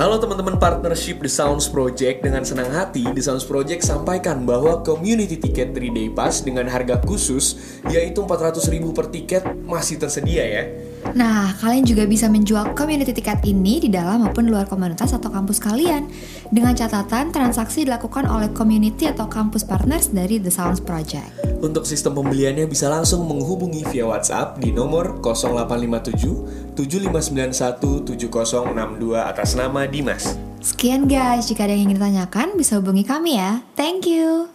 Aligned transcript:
Halo 0.00 0.16
teman-teman 0.16 0.56
partnership 0.56 1.20
The 1.20 1.28
Sounds 1.28 1.68
Project. 1.68 2.24
Dengan 2.24 2.40
senang 2.40 2.72
hati 2.72 3.04
The 3.04 3.20
Sounds 3.20 3.44
Project 3.44 3.84
sampaikan 3.84 4.48
bahwa 4.48 4.80
community 4.80 5.36
ticket 5.36 5.76
3 5.76 5.92
day 5.92 6.08
pass 6.08 6.40
dengan 6.40 6.72
harga 6.72 6.96
khusus 7.04 7.60
yaitu 7.84 8.24
400 8.24 8.64
ribu 8.72 8.96
per 8.96 9.12
tiket 9.12 9.44
masih 9.60 10.00
tersedia 10.00 10.40
ya. 10.40 10.64
Nah, 11.12 11.52
kalian 11.60 11.84
juga 11.84 12.08
bisa 12.08 12.32
menjual 12.32 12.72
community 12.72 13.12
tiket 13.12 13.44
ini 13.44 13.76
di 13.76 13.92
dalam 13.92 14.24
maupun 14.24 14.48
luar 14.48 14.64
komunitas 14.64 15.12
atau 15.12 15.28
kampus 15.28 15.60
kalian. 15.60 16.08
Dengan 16.48 16.72
catatan 16.72 17.28
transaksi 17.28 17.84
dilakukan 17.84 18.24
oleh 18.24 18.48
community 18.56 19.04
atau 19.04 19.28
kampus 19.28 19.68
partners 19.68 20.08
dari 20.08 20.40
The 20.40 20.48
Sounds 20.48 20.80
Project. 20.80 21.39
Untuk 21.60 21.84
sistem 21.84 22.16
pembeliannya 22.16 22.64
bisa 22.64 22.88
langsung 22.88 23.28
menghubungi 23.28 23.84
via 23.92 24.08
WhatsApp 24.08 24.56
di 24.58 24.72
nomor 24.72 25.20
0857 25.20 26.72
7591 26.72 28.16
7062 28.16 28.16
atas 29.20 29.52
nama 29.52 29.84
Dimas. 29.84 30.40
Sekian 30.60 31.04
guys, 31.04 31.48
jika 31.48 31.68
ada 31.68 31.76
yang 31.76 31.88
ingin 31.88 32.00
ditanyakan 32.00 32.56
bisa 32.56 32.80
hubungi 32.80 33.04
kami 33.04 33.36
ya. 33.36 33.60
Thank 33.76 34.08
you. 34.08 34.48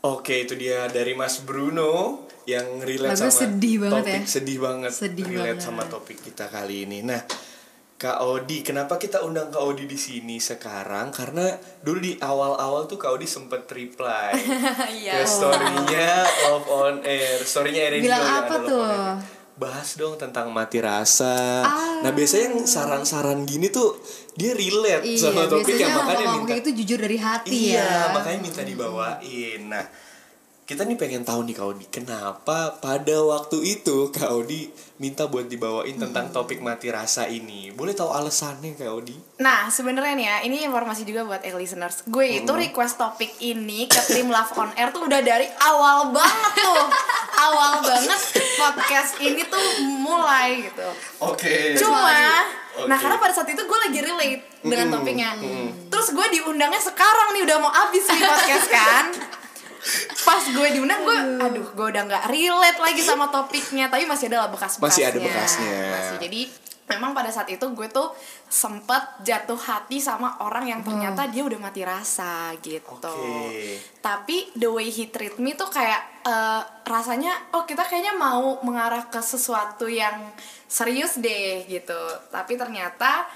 Oke, 0.00 0.46
itu 0.46 0.54
dia 0.54 0.86
dari 0.86 1.18
Mas 1.18 1.42
Bruno 1.42 2.22
yang 2.46 2.78
relate 2.78 3.18
Lagu 3.18 3.26
sama 3.26 3.34
sedih 3.34 3.76
banget 3.82 4.06
topik 4.06 4.22
ya. 4.22 4.30
sedih 4.30 4.58
banget 4.62 4.90
Sedih 4.94 5.24
relate 5.26 5.58
banget. 5.58 5.66
sama 5.66 5.82
topik 5.90 6.18
kita 6.22 6.46
kali 6.46 6.86
ini. 6.86 7.02
Nah, 7.02 7.26
Kak 7.96 8.20
Odi, 8.20 8.60
kenapa 8.60 9.00
kita 9.00 9.24
undang 9.24 9.48
Kak 9.48 9.64
Odi 9.64 9.88
di 9.88 9.96
sini 9.96 10.36
sekarang? 10.36 11.08
Karena 11.08 11.48
dulu 11.80 11.96
di 11.96 12.12
awal-awal 12.14 12.84
tuh 12.84 13.00
Kak 13.00 13.16
Odi 13.16 13.24
sempet 13.24 13.64
reply 13.66 14.36
ke 14.36 14.92
Iya. 15.00 15.24
story-nya 15.24 16.20
Love 16.44 16.68
on 16.68 16.94
Air, 17.00 17.40
story-nya 17.40 17.88
Erin 17.88 18.04
Bilang 18.04 18.20
apa 18.20 18.54
tuh? 18.60 18.84
Bahas 19.56 19.96
dong 19.96 20.20
tentang 20.20 20.52
mati 20.52 20.84
rasa. 20.84 21.64
Ah. 21.64 22.04
Nah, 22.04 22.12
biasanya 22.12 22.52
yang 22.52 22.68
saran-saran 22.68 23.48
gini 23.48 23.72
tuh 23.72 23.96
dia 24.36 24.52
relate 24.52 25.16
sama 25.16 25.48
Iya, 25.48 25.56
topik 25.56 25.76
yang 25.80 25.96
makanya 25.96 26.26
minta 26.36 26.52
itu 26.52 26.70
jujur 26.76 27.00
dari 27.00 27.16
hati 27.16 27.72
iya, 27.72 27.80
ya. 27.80 28.12
makanya 28.12 28.44
minta 28.44 28.60
dibawain. 28.60 29.72
Nah, 29.72 29.84
kita 30.66 30.82
nih 30.82 30.98
pengen 30.98 31.22
tahu 31.22 31.46
nih 31.46 31.54
Kak 31.54 31.66
Odi, 31.70 31.86
kenapa 31.94 32.74
pada 32.82 33.22
waktu 33.22 33.78
itu 33.78 34.10
Kak 34.10 34.34
Odi 34.34 34.66
minta 34.98 35.30
buat 35.30 35.46
dibawain 35.46 35.94
tentang 35.94 36.34
topik 36.34 36.58
mati 36.58 36.90
rasa 36.90 37.30
ini? 37.30 37.70
Boleh 37.70 37.94
tahu 37.94 38.10
alasannya 38.10 38.74
Kak 38.74 38.90
Odi? 38.90 39.14
Nah, 39.38 39.70
sebenarnya 39.70 40.18
nih 40.18 40.26
ya, 40.26 40.36
ini 40.42 40.66
informasi 40.66 41.06
juga 41.06 41.22
buat 41.22 41.38
eh, 41.46 41.54
listeners. 41.54 42.02
Gue 42.10 42.42
itu 42.42 42.50
request 42.50 42.98
topik 42.98 43.30
ini 43.46 43.86
ke 43.86 44.02
tim 44.10 44.26
Love 44.26 44.58
on 44.58 44.74
Air 44.74 44.90
tuh 44.90 45.06
udah 45.06 45.22
dari 45.22 45.46
awal 45.62 46.10
banget 46.10 46.52
tuh. 46.58 46.82
awal 47.46 47.78
banget 47.86 48.20
podcast 48.58 49.22
ini 49.22 49.46
tuh 49.46 49.62
mulai 50.02 50.66
gitu. 50.66 50.88
Oke. 51.22 51.78
Cuma, 51.78 52.10
Oke. 52.10 52.90
nah 52.90 52.98
karena 52.98 53.22
pada 53.22 53.30
saat 53.30 53.46
itu 53.46 53.62
gue 53.62 53.78
lagi 53.86 54.02
relate 54.02 54.42
dengan 54.66 54.98
topiknya. 54.98 55.38
Terus 55.86 56.10
gue 56.10 56.26
diundangnya 56.42 56.82
sekarang 56.82 57.38
nih 57.38 57.46
udah 57.46 57.56
mau 57.62 57.70
abis 57.70 58.02
nih 58.10 58.18
podcast 58.18 58.66
kan. 58.66 59.06
Pas 60.26 60.42
gue 60.42 60.68
diundang 60.74 61.06
gue, 61.06 61.18
aduh 61.38 61.66
gue 61.70 61.86
udah 61.94 62.02
nggak 62.10 62.24
relate 62.26 62.80
lagi 62.82 63.02
sama 63.02 63.30
topiknya, 63.30 63.86
tapi 63.86 64.02
masih 64.02 64.26
ada 64.32 64.46
lah 64.46 64.50
bekas-bekasnya. 64.50 64.90
Masih 64.90 65.04
ada 65.06 65.18
bekasnya. 65.22 65.78
Masih. 65.94 66.16
Jadi 66.26 66.40
memang 66.86 67.10
pada 67.14 67.30
saat 67.34 67.50
itu 67.50 67.66
gue 67.74 67.88
tuh 67.90 68.14
sempet 68.46 69.02
jatuh 69.26 69.58
hati 69.58 69.98
sama 69.98 70.38
orang 70.38 70.70
yang 70.70 70.80
ternyata 70.86 71.26
dia 71.26 71.42
udah 71.42 71.58
mati 71.58 71.82
rasa 71.82 72.54
gitu. 72.62 73.10
Oke. 73.10 73.82
Tapi 73.98 74.54
the 74.54 74.70
way 74.70 74.86
he 74.86 75.10
treat 75.10 75.34
me 75.42 75.58
tuh 75.58 75.66
kayak 75.66 76.22
eh, 76.22 76.62
rasanya 76.86 77.54
oh 77.58 77.66
kita 77.66 77.82
kayaknya 77.82 78.14
mau 78.14 78.62
mengarah 78.62 79.10
ke 79.10 79.18
sesuatu 79.18 79.90
yang 79.90 80.30
serius 80.70 81.18
deh 81.18 81.66
gitu. 81.66 81.98
Tapi 82.30 82.54
ternyata 82.54 83.26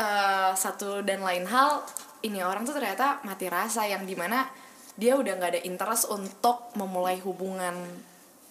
eh, 0.00 0.52
satu 0.56 1.04
dan 1.04 1.20
lain 1.20 1.44
hal 1.44 1.84
ini 2.24 2.40
orang 2.40 2.64
tuh 2.64 2.76
ternyata 2.76 3.20
mati 3.28 3.48
rasa 3.48 3.84
yang 3.84 4.08
di 4.08 4.16
mana 4.16 4.44
dia 4.98 5.14
udah 5.14 5.38
nggak 5.38 5.50
ada 5.58 5.62
interest 5.62 6.10
untuk 6.10 6.72
memulai 6.74 7.20
hubungan 7.22 7.74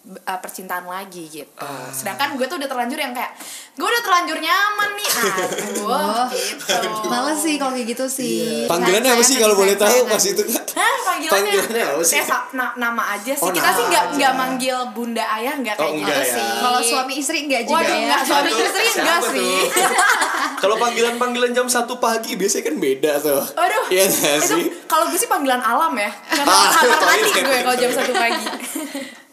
eh, 0.02 0.38
percintaan 0.38 0.84
lagi 0.84 1.28
gitu. 1.28 1.50
Ah. 1.56 1.88
Sedangkan 1.90 2.32
gue 2.34 2.44
tuh 2.44 2.56
udah 2.56 2.66
terlanjur 2.66 2.96
yang 2.96 3.12
kayak 3.12 3.36
gue 3.72 3.84
udah 3.84 4.02
terlanjur 4.02 4.36
nyaman 4.36 4.90
nih. 4.94 5.10
Aduh, 5.10 6.24
gitu. 6.32 7.06
Males 7.06 7.38
sih 7.38 7.54
kalau 7.54 7.72
kayak 7.72 7.88
gitu 7.90 8.04
sih. 8.06 8.64
Panggilannya 8.64 9.10
apa 9.10 9.22
sih 9.22 9.36
kalau 9.36 9.54
boleh 9.54 9.74
tahu 9.74 10.04
pas 10.06 10.18
itu? 10.18 10.40
Hah, 10.72 10.94
panggilannya, 11.06 11.52
Panggilannya 11.52 11.84
apa 11.90 12.02
sih? 12.02 12.16
Sa- 12.22 12.48
na- 12.50 12.74
nama 12.74 13.14
aja 13.14 13.28
sih. 13.30 13.40
Oh, 13.40 13.50
Kita 13.50 13.68
sih 13.70 13.84
nggak 13.86 14.04
nggak 14.16 14.32
manggil 14.34 14.76
bunda 14.90 15.24
ayah 15.34 15.54
nggak 15.54 15.76
Oh, 15.76 15.82
kayak 15.82 15.92
gitu 15.94 16.04
enggak 16.06 16.18
ya. 16.18 16.32
sih. 16.32 16.48
Kalau 16.58 16.80
suami 16.80 17.12
istri 17.14 17.38
enggak 17.44 17.62
juga 17.62 17.76
Waduh, 17.76 17.90
ya. 17.90 18.00
enggak 18.02 18.20
suami 18.24 18.48
Satu- 18.50 18.64
istri 18.64 18.84
enggak 18.94 19.18
tuh? 19.18 19.32
sih. 19.32 19.56
Kalau 20.60 20.76
panggilan-panggilan 20.76 21.50
jam 21.50 21.66
1 21.66 21.72
pagi 21.98 22.36
biasanya 22.36 22.64
kan 22.66 22.76
beda 22.78 23.12
tuh. 23.18 23.40
Aduh, 23.54 23.84
Iya 23.88 24.04
nggak 24.06 24.38
sih? 24.42 24.64
kalau 24.84 25.08
gue 25.08 25.16
sih 25.16 25.24
panggilan 25.26 25.56
alam 25.58 25.92
ya. 25.94 26.12
Karena 26.26 26.44
Ah, 26.46 26.68
mandi 27.06 27.30
gue 27.32 27.58
kalau 27.62 27.76
jam 27.76 27.90
satu 27.90 28.12
pagi. 28.12 28.44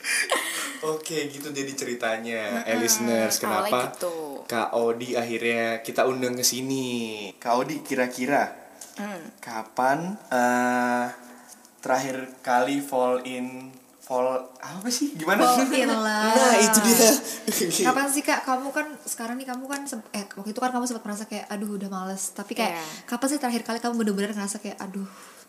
Oke, 0.80 1.26
gitu 1.28 1.50
jadi 1.50 1.72
ceritanya, 1.72 2.62
eh, 2.64 2.78
listeners. 2.78 3.38
Kenapa 3.38 3.92
gitu. 3.92 4.46
Kak 4.46 4.72
Odi 4.72 5.14
akhirnya 5.14 5.82
kita 5.82 6.04
undang 6.04 6.34
ke 6.34 6.42
sini? 6.42 6.86
Kak 7.36 7.54
Odi 7.58 7.82
kira-kira 7.82 8.66
Hmm. 8.94 9.22
kapan 9.38 10.18
eh, 10.28 11.06
terakhir 11.78 12.16
kali 12.42 12.78
fall 12.80 13.22
in 13.24 13.70
fall 14.00 14.40
apa 14.58 14.88
sih? 14.88 15.14
Gimana? 15.14 15.44
Fall 15.44 15.70
in 15.76 15.90
love. 15.90 16.34
Nah, 16.34 16.56
itu 16.58 16.80
dia. 16.82 17.10
Kapan 17.88 18.08
sih 18.08 18.22
kak? 18.22 18.42
Kamu 18.42 18.72
kan 18.72 18.88
sekarang 19.04 19.36
nih 19.36 19.46
kamu 19.46 19.68
kan 19.68 19.84
eh 20.12 20.26
waktu 20.26 20.50
itu 20.50 20.58
kan 20.58 20.72
kamu 20.72 20.86
sempat 20.86 21.04
merasa 21.04 21.24
kayak 21.26 21.46
aduh 21.46 21.76
udah 21.76 21.88
males. 21.88 22.32
Tapi 22.32 22.54
kayak 22.54 22.74
Iya. 22.74 22.84
kapan 23.06 23.28
sih 23.28 23.38
terakhir 23.38 23.62
kali 23.64 23.78
kamu 23.78 23.94
bener-bener 23.98 24.32
ngerasa 24.32 24.58
kayak 24.58 24.80
aduh 24.80 25.06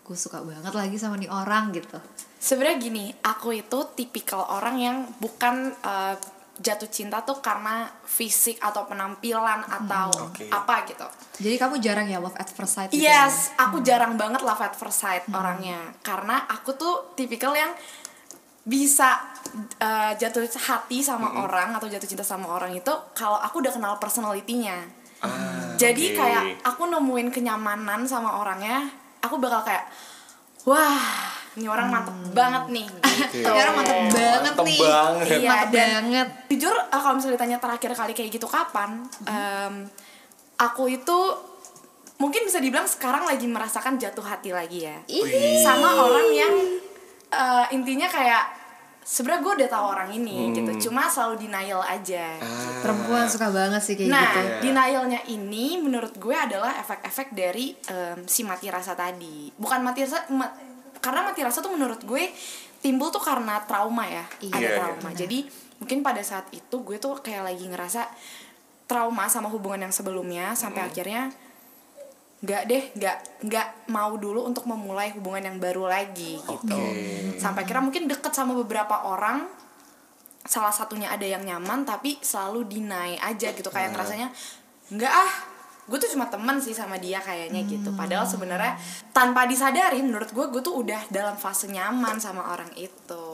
gue 0.08 0.16
suka 0.16 0.40
banget 0.40 0.72
lagi 0.72 0.96
sama 0.96 1.20
nih 1.20 1.28
orang 1.28 1.68
gitu. 1.76 2.00
Sebenarnya 2.40 2.80
gini, 2.80 3.04
aku 3.20 3.52
itu 3.52 3.78
tipikal 3.92 4.48
orang 4.48 4.80
yang 4.80 4.96
bukan 5.20 5.68
eh, 5.84 6.16
jatuh 6.58 6.90
cinta 6.90 7.22
tuh 7.22 7.38
karena 7.38 7.86
fisik 8.02 8.58
atau 8.58 8.88
penampilan 8.88 9.62
atau 9.62 10.32
Oke. 10.32 10.50
apa 10.50 10.88
gitu. 10.90 11.06
Jadi 11.38 11.56
kamu 11.60 11.78
jarang 11.78 12.06
ya 12.10 12.18
love 12.18 12.34
at 12.34 12.50
first 12.50 12.74
sight 12.74 12.90
gitu 12.90 13.04
ya? 13.04 13.28
Yes, 13.28 13.54
aku 13.54 13.84
jarang 13.86 14.18
banget 14.18 14.42
love 14.42 14.58
at 14.58 14.74
first 14.74 14.98
sight 14.98 15.22
orangnya 15.30 15.94
karena 16.02 16.50
aku 16.50 16.74
tuh 16.74 17.14
tipikal 17.14 17.54
yang 17.54 17.70
bisa 18.68 19.16
uh, 19.80 20.12
jatuh 20.18 20.44
hati 20.44 21.00
sama 21.00 21.40
orang 21.40 21.72
atau 21.72 21.88
jatuh 21.88 22.04
cinta 22.04 22.26
sama 22.26 22.52
orang 22.52 22.74
itu 22.76 22.92
kalau 23.16 23.38
aku 23.38 23.64
udah 23.64 23.72
kenal 23.72 23.94
personalitinya. 23.96 24.76
Ah, 25.18 25.74
Jadi 25.74 26.14
oke. 26.14 26.18
kayak 26.20 26.44
aku 26.62 26.86
nemuin 26.86 27.34
kenyamanan 27.34 28.06
sama 28.06 28.38
orangnya, 28.38 28.86
aku 29.20 29.36
bakal 29.36 29.62
kayak 29.62 29.86
wah, 30.66 31.32
ini 31.56 31.64
orang 31.64 31.88
mantep 31.88 32.12
banget 32.30 32.64
nih 32.68 32.86
gitu. 32.86 33.40
Ini 33.40 33.48
orang 33.48 33.74
mantep 33.74 33.98
banget 34.12 34.52
Mantep 34.52 34.66
nih. 34.66 34.78
banget. 34.78 35.26
Iya, 35.38 35.48
Mantep 35.48 35.70
dan 35.72 35.88
banget. 36.04 36.28
jujur 36.50 36.74
uh, 36.76 37.00
kalau 37.00 37.14
misalnya 37.16 37.34
ditanya 37.40 37.58
terakhir 37.58 37.90
kali 37.94 38.12
kayak 38.12 38.30
gitu 38.30 38.46
kapan 38.46 38.90
em, 39.24 39.74
aku 40.58 40.90
itu 40.90 41.18
mungkin 42.18 42.42
bisa 42.44 42.58
dibilang 42.58 42.84
sekarang 42.84 43.24
lagi 43.24 43.46
merasakan 43.46 43.94
jatuh 43.94 44.26
hati 44.26 44.50
lagi 44.50 44.90
ya 44.90 44.98
Wih. 45.06 45.62
sama 45.62 46.02
orang 46.02 46.26
yang 46.34 46.54
uh, 47.30 47.64
intinya 47.70 48.10
kayak 48.10 48.57
sebenarnya 49.08 49.40
gue 49.40 49.52
udah 49.56 49.70
tahu 49.70 49.84
orang 49.88 50.10
ini 50.12 50.52
gitu 50.52 50.68
cuma 50.86 51.08
selalu 51.08 51.40
denial 51.40 51.80
aja 51.80 52.36
Ah. 52.36 52.84
Perempuan 52.84 53.24
suka 53.24 53.48
banget 53.48 53.80
sih 53.80 53.96
kayak 53.96 54.06
nah 54.06 54.20
gitu. 54.28 54.38
Iya. 54.38 54.58
denialnya 54.60 55.20
ini 55.26 55.66
menurut 55.76 56.12
gue 56.14 56.36
adalah 56.36 56.76
efek-efek 56.76 57.32
dari 57.32 57.72
em, 57.86 58.22
si 58.24 58.42
mati 58.42 58.68
rasa 58.68 58.92
tadi 58.92 59.48
bukan 59.50 59.80
mati 59.80 60.04
rasa 60.04 60.28
ma- 60.28 60.52
karena 60.98 61.24
mati 61.24 61.40
rasa 61.40 61.58
tuh 61.58 61.70
menurut 61.70 61.98
gue 62.00 62.28
timbul 62.78 63.08
tuh 63.08 63.18
karena 63.18 63.58
trauma 63.60 64.04
ya 64.04 64.22
Iya, 64.40 64.52
ada 64.52 64.60
iya, 64.62 64.76
trauma 64.76 65.10
jadi 65.10 65.38
mungkin 65.78 65.98
pada 66.00 66.20
saat 66.20 66.46
itu 66.50 66.76
gue 66.78 66.96
tuh 66.96 67.16
kayak 67.16 67.42
lagi 67.44 67.64
ngerasa 67.64 68.06
trauma 68.84 69.24
sama 69.26 69.48
hubungan 69.48 69.82
yang 69.82 69.94
sebelumnya 69.94 70.52
sampai 70.52 70.80
Hmm. 70.80 70.90
akhirnya 70.90 71.22
nggak 72.38 72.62
deh 72.70 72.82
nggak 72.94 73.16
nggak 73.50 73.68
mau 73.90 74.14
dulu 74.14 74.46
untuk 74.46 74.62
memulai 74.70 75.10
hubungan 75.10 75.42
yang 75.42 75.58
baru 75.58 75.90
lagi 75.90 76.38
gitu. 76.38 76.78
Oke. 76.78 77.34
sampai 77.34 77.66
akhirnya 77.66 77.82
mungkin 77.82 78.06
deket 78.06 78.30
sama 78.30 78.54
beberapa 78.54 79.10
orang 79.10 79.42
salah 80.46 80.70
satunya 80.70 81.10
ada 81.10 81.26
yang 81.26 81.42
nyaman 81.42 81.82
tapi 81.82 82.14
selalu 82.22 82.70
deny 82.70 83.18
aja 83.18 83.50
gitu. 83.50 83.66
Kayak 83.74 83.98
ngerasanya 83.98 84.30
nggak 84.94 85.12
ah 85.12 85.32
gue 85.88 85.96
tuh 85.96 86.12
cuma 86.12 86.28
temen 86.28 86.60
sih 86.60 86.76
sama 86.76 87.00
dia 87.02 87.18
kayaknya 87.18 87.64
gitu. 87.66 87.90
Padahal 87.98 88.28
sebenarnya 88.28 88.78
tanpa 89.10 89.42
disadari 89.50 89.98
menurut 89.98 90.30
gue 90.30 90.46
gue 90.52 90.62
tuh 90.62 90.78
udah 90.78 91.10
dalam 91.10 91.34
fase 91.34 91.66
nyaman 91.66 92.22
sama 92.22 92.54
orang 92.54 92.70
itu 92.78 93.24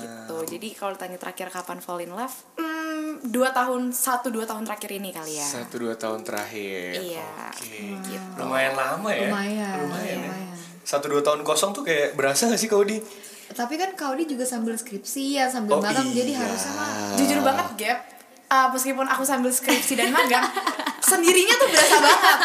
gitu. 0.00 0.36
Jadi 0.48 0.68
kalau 0.72 0.96
tanya 0.96 1.20
terakhir 1.20 1.52
kapan 1.52 1.84
fall 1.84 2.00
in 2.00 2.14
love 2.14 2.32
hmm, 2.56 2.75
dua 3.22 3.48
tahun 3.50 3.88
satu 3.88 4.28
dua 4.28 4.44
tahun 4.44 4.64
terakhir 4.64 4.90
ini 4.92 5.10
kali 5.10 5.36
ya 5.36 5.46
Satu 5.46 5.78
dua 5.78 5.94
tahun 5.94 6.20
terakhir. 6.20 6.96
Iya. 6.96 7.26
Oke. 7.48 7.96
Gitu. 8.02 8.30
Lumayan 8.36 8.74
lama 8.74 9.08
ya. 9.08 9.26
Lumayan, 9.26 9.74
Lumayan 9.82 10.18
ya. 10.18 10.28
lumayan. 10.28 10.56
Satu 10.82 11.06
dua 11.06 11.20
tahun 11.20 11.40
kosong 11.42 11.70
tuh 11.70 11.82
kayak 11.82 12.14
berasa 12.14 12.46
gak 12.46 12.56
sih 12.56 12.66
kau 12.66 12.80
di? 12.80 12.98
Tapi 13.46 13.74
kan 13.74 13.94
Kaudi 13.94 14.26
juga 14.26 14.42
sambil 14.42 14.74
skripsi 14.74 15.38
ya, 15.38 15.46
sambil 15.46 15.78
Oh, 15.78 15.80
magang 15.80 16.10
jadi 16.10 16.34
iya. 16.34 16.42
harusnya 16.42 16.72
mah 16.74 16.90
jujur 17.14 17.40
banget 17.40 17.68
gap 17.76 18.00
Uh, 18.46 18.70
meskipun 18.70 19.02
aku 19.02 19.26
sambil 19.26 19.50
skripsi 19.50 19.98
dan 19.98 20.14
magang 20.14 20.46
sendirinya 21.10 21.50
tuh 21.58 21.66
berasa 21.66 21.98
banget 21.98 22.38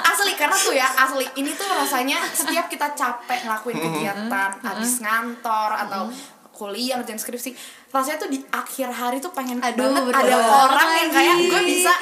asli 0.00 0.32
karena 0.32 0.56
tuh 0.56 0.72
ya 0.72 0.88
asli 0.96 1.28
ini 1.36 1.52
tuh 1.52 1.68
rasanya 1.68 2.24
setiap 2.32 2.72
kita 2.72 2.96
capek 2.96 3.44
ngelakuin 3.44 3.76
kegiatan 3.76 4.48
habis 4.64 5.04
ngantor 5.04 5.76
atau 5.76 6.08
kuliah 6.52 6.94
ngerjain 6.96 7.16
skripsi 7.16 7.50
rasanya 7.88 8.18
tuh 8.18 8.28
di 8.28 8.38
akhir 8.46 8.88
hari 8.88 9.18
tuh 9.18 9.32
pengen 9.32 9.58
Aduh, 9.58 9.76
banget 9.82 10.02
bener 10.06 10.16
ada 10.18 10.34
banget 10.34 10.52
orang 10.62 10.88
yang 10.94 11.10
kayak 11.10 11.36
gue 11.42 11.62
bisa 11.66 11.94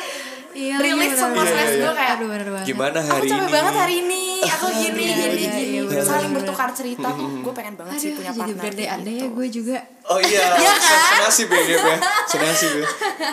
Iya, 0.50 0.82
rilis 0.82 0.98
iya, 1.06 1.14
semua 1.14 1.40
bener, 1.40 1.52
stres 1.54 1.68
iya, 1.68 1.78
gue 1.78 1.86
iya. 1.86 1.92
kayak 1.94 2.12
Aduh 2.12 2.26
bener 2.26 2.48
banget. 2.50 2.66
Gimana 2.66 2.98
aku 2.98 3.06
hari 3.08 3.28
capek 3.28 3.38
ini? 3.40 3.52
banget 3.52 3.74
hari 3.76 3.94
ini 3.96 4.22
aku 4.42 4.66
gini 4.68 4.82
Iya, 5.00 5.14
gini 5.14 5.38
iya, 5.38 5.48
gini 5.48 5.70
iya, 5.70 5.82
bener, 5.86 6.02
saling 6.02 6.26
bener, 6.26 6.36
bertukar 6.42 6.68
cerita 6.70 7.08
tuh 7.16 7.28
gue 7.38 7.52
pengen 7.54 7.74
banget 7.78 7.94
sih 7.94 8.08
Aduh, 8.08 8.16
punya 8.18 8.30
jadi 8.32 8.40
partner 8.50 8.72
kayak 8.74 8.90
andai 8.90 9.14
ya 9.14 9.26
gue 9.30 9.46
juga. 9.48 9.76
Oh 10.04 10.18
iya, 10.20 10.40
Iya 10.58 10.72
kan? 10.74 11.00
senasib 11.14 11.48
ya 11.48 11.62
Dep 11.62 11.80
ya 11.80 11.96
Senasib 12.26 12.70
ya. 12.74 12.86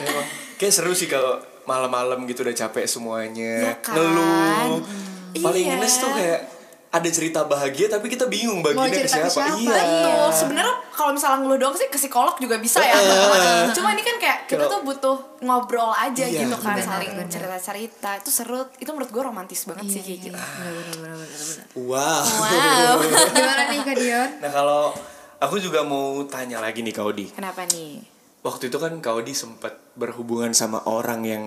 Kayak 0.58 0.74
seru 0.74 0.94
sih 0.94 1.06
kalau 1.06 1.34
malam-malam 1.64 2.22
gitu 2.24 2.42
udah 2.42 2.54
capek 2.56 2.86
semuanya 2.86 3.54
Iya 3.64 3.74
kan? 3.81 3.94
Ngeluh 3.94 4.78
Hmm. 4.78 5.44
Paling 5.44 5.66
Iya. 5.68 5.90
tuh 5.98 6.12
kayak 6.12 6.42
ada 6.88 7.10
cerita 7.12 7.44
bahagia 7.44 7.88
tapi 7.88 8.07
kita 8.07 8.25
bingung 8.25 8.63
Mau 8.63 8.72
baginya 8.74 9.04
ke 9.04 9.12
siapa. 9.12 9.28
siapa, 9.28 9.60
Iya. 9.60 9.75
Betul. 9.75 10.28
Sebenarnya 10.31 10.75
kalau 10.89 11.12
misalnya 11.12 11.38
ngeluh 11.44 11.60
doang 11.60 11.75
sih 11.75 11.88
ke 11.88 11.95
psikolog 11.95 12.36
juga 12.36 12.56
bisa 12.57 12.80
ya. 12.80 12.95
Cuma 13.69 13.92
ini 13.92 14.01
kan 14.01 14.16
kayak 14.16 14.48
kita 14.48 14.66
tuh 14.66 14.81
butuh 14.81 15.18
ngobrol 15.39 15.92
aja 15.92 16.24
Iya, 16.24 16.48
gitu 16.48 16.56
kan, 16.57 16.80
saling 16.80 17.12
cerita-cerita. 17.28 18.18
Itu 18.18 18.31
seru. 18.31 18.72
Itu 18.75 18.89
menurut 18.92 19.12
gue 19.12 19.19
romantis 19.22 19.68
banget 19.68 19.86
sih 19.89 20.01
kayak 20.01 20.19
gitu. 20.25 20.38
Wow. 21.75 22.24
Wow. 22.24 22.95
Gimana 23.36 23.63
nih 23.68 23.80
Kak 23.83 23.95
Dion? 23.95 24.30
Nah 24.40 24.51
kalau 24.51 24.81
aku 25.38 25.56
juga 25.60 25.83
mau 25.83 26.24
tanya 26.25 26.63
lagi 26.63 26.81
nih 26.81 26.95
Kak 26.95 27.06
Odi. 27.06 27.25
Kenapa 27.30 27.68
nih? 27.68 28.00
Waktu 28.42 28.72
itu 28.72 28.78
kan 28.80 28.95
Kak 28.98 29.13
Odi 29.13 29.36
sempat 29.36 29.75
berhubungan 29.94 30.56
sama 30.56 30.81
orang 30.88 31.22
yang 31.22 31.44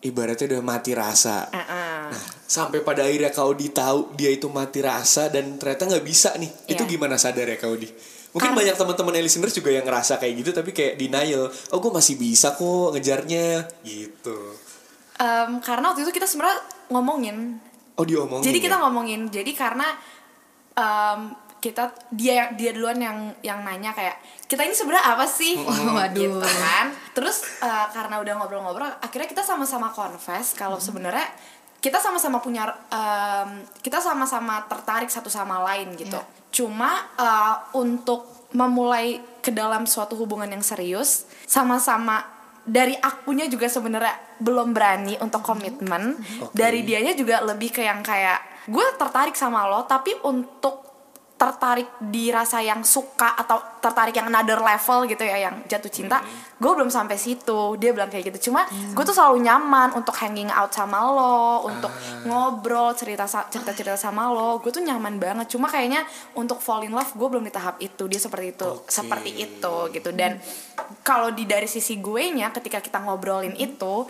ibaratnya 0.00 0.56
udah 0.56 0.62
mati 0.64 0.96
rasa. 0.96 1.52
Heeh. 1.52 2.00
Nah, 2.08 2.24
sampai 2.50 2.82
pada 2.82 3.06
akhirnya 3.06 3.30
Kak 3.30 3.46
Odi 3.46 3.70
tahu 3.70 4.10
dia 4.18 4.26
itu 4.26 4.50
mati 4.50 4.82
rasa 4.82 5.30
dan 5.30 5.54
ternyata 5.54 5.86
nggak 5.86 6.02
bisa 6.02 6.34
nih. 6.34 6.50
Itu 6.66 6.82
Iya. 6.82 6.90
gimana 6.90 7.14
sadar 7.14 7.46
ya 7.46 7.54
Kak 7.54 7.70
Odi? 7.70 7.86
Mungkin 8.30 8.54
banyak 8.54 8.74
teman-teman 8.74 9.14
listeners 9.18 9.54
juga 9.54 9.70
yang 9.70 9.82
ngerasa 9.82 10.18
kayak 10.18 10.34
gitu 10.38 10.50
tapi 10.50 10.70
kayak 10.70 10.94
denial. 10.94 11.46
Oh, 11.70 11.78
gue 11.78 11.90
masih 11.90 12.14
bisa 12.14 12.54
kok 12.54 12.94
ngejarnya 12.94 13.70
gitu. 13.82 14.54
Em, 15.16 15.58
karena 15.60 15.90
waktu 15.90 16.02
itu 16.02 16.10
kita 16.10 16.26
sebenarnya 16.26 16.58
ngomongin. 16.90 17.58
Oh, 17.94 18.06
diomongin. 18.06 18.46
Jadi 18.46 18.58
kita 18.58 18.78
ya? 18.78 18.82
ngomongin. 18.82 19.20
Jadi 19.28 19.50
karena 19.54 19.86
em, 20.74 21.20
kita 21.60 21.92
dia 22.08 22.54
dia 22.54 22.70
duluan 22.72 22.96
yang 22.96 23.18
yang 23.42 23.60
nanya 23.60 23.92
kayak 23.92 24.16
kita 24.46 24.64
ini 24.64 24.72
sebenarnya 24.72 25.06
apa 25.06 25.26
sih? 25.28 25.54
Waduh. 25.60 26.14
gitu 26.16 26.38
kan. 26.40 26.86
Terus 27.12 27.42
eh, 27.60 27.86
karena 27.90 28.18
udah 28.18 28.32
ngobrol-ngobrol, 28.38 28.90
akhirnya 28.98 29.28
kita 29.28 29.42
sama-sama 29.42 29.90
confess 29.90 30.54
kalau 30.54 30.78
Hmm. 30.78 30.86
sebenarnya 30.86 31.26
kita 31.80 31.96
sama-sama 31.96 32.38
punya 32.44 32.68
em, 32.92 33.64
kita 33.80 33.98
sama-sama 34.04 34.68
tertarik 34.68 35.08
satu 35.08 35.32
sama 35.32 35.64
lain 35.64 35.96
gitu. 35.96 36.20
Iya. 36.20 36.52
Cuma 36.52 36.92
eh, 37.16 37.56
untuk 37.76 38.48
memulai 38.52 39.22
ke 39.40 39.48
dalam 39.48 39.88
suatu 39.88 40.14
hubungan 40.20 40.50
yang 40.50 40.60
serius, 40.60 41.24
sama-sama 41.48 42.20
dari 42.66 42.92
akunya 43.00 43.48
juga 43.48 43.66
sebenarnya 43.66 44.12
belum 44.38 44.76
berani 44.76 45.16
untuk 45.24 45.40
komitmen. 45.40 46.20
Oke. 46.44 46.52
Dari 46.52 46.84
dianya 46.84 47.16
juga 47.16 47.40
lebih 47.40 47.72
ke 47.72 47.80
yang 47.80 48.04
kayak 48.04 48.68
gue 48.68 48.86
tertarik 49.00 49.34
sama 49.34 49.64
lo, 49.64 49.88
tapi 49.88 50.12
untuk 50.28 50.89
tertarik 51.40 51.88
di 52.04 52.28
rasa 52.28 52.60
yang 52.60 52.84
suka 52.84 53.32
atau 53.32 53.80
tertarik 53.80 54.12
yang 54.12 54.28
another 54.28 54.60
level 54.60 55.08
gitu 55.08 55.24
ya 55.24 55.48
yang 55.48 55.64
jatuh 55.64 55.88
cinta 55.88 56.20
gue 56.60 56.72
belum 56.76 56.92
sampai 56.92 57.16
situ. 57.16 57.80
Dia 57.80 57.96
bilang 57.96 58.12
kayak 58.12 58.28
gitu. 58.28 58.52
Cuma 58.52 58.68
gue 58.68 59.04
tuh 59.08 59.16
selalu 59.16 59.40
nyaman 59.48 59.96
untuk 59.96 60.12
hanging 60.20 60.52
out 60.52 60.68
sama 60.68 61.00
lo 61.00 61.64
untuk 61.64 61.88
ngobrol 62.28 62.92
cerita 62.92 63.24
cerita 63.24 63.72
cerita 63.72 63.96
sama 63.96 64.28
lo. 64.28 64.60
Gue 64.60 64.68
tuh 64.68 64.84
nyaman 64.84 65.16
banget. 65.16 65.56
Cuma 65.56 65.72
kayaknya 65.72 66.04
untuk 66.36 66.60
fall 66.60 66.84
in 66.84 66.92
love 66.92 67.08
gue 67.16 67.28
belum 67.32 67.48
di 67.48 67.52
tahap 67.52 67.80
itu. 67.80 68.04
Dia 68.04 68.20
seperti 68.20 68.52
itu 68.52 68.68
Oke. 68.68 68.92
seperti 68.92 69.30
itu 69.40 69.74
gitu. 69.96 70.10
Dan 70.12 70.36
kalau 71.00 71.32
di 71.32 71.48
dari 71.48 71.64
sisi 71.64 71.96
gue 71.96 72.28
nya 72.36 72.52
ketika 72.52 72.84
kita 72.84 73.00
ngobrolin 73.00 73.56
itu 73.56 74.04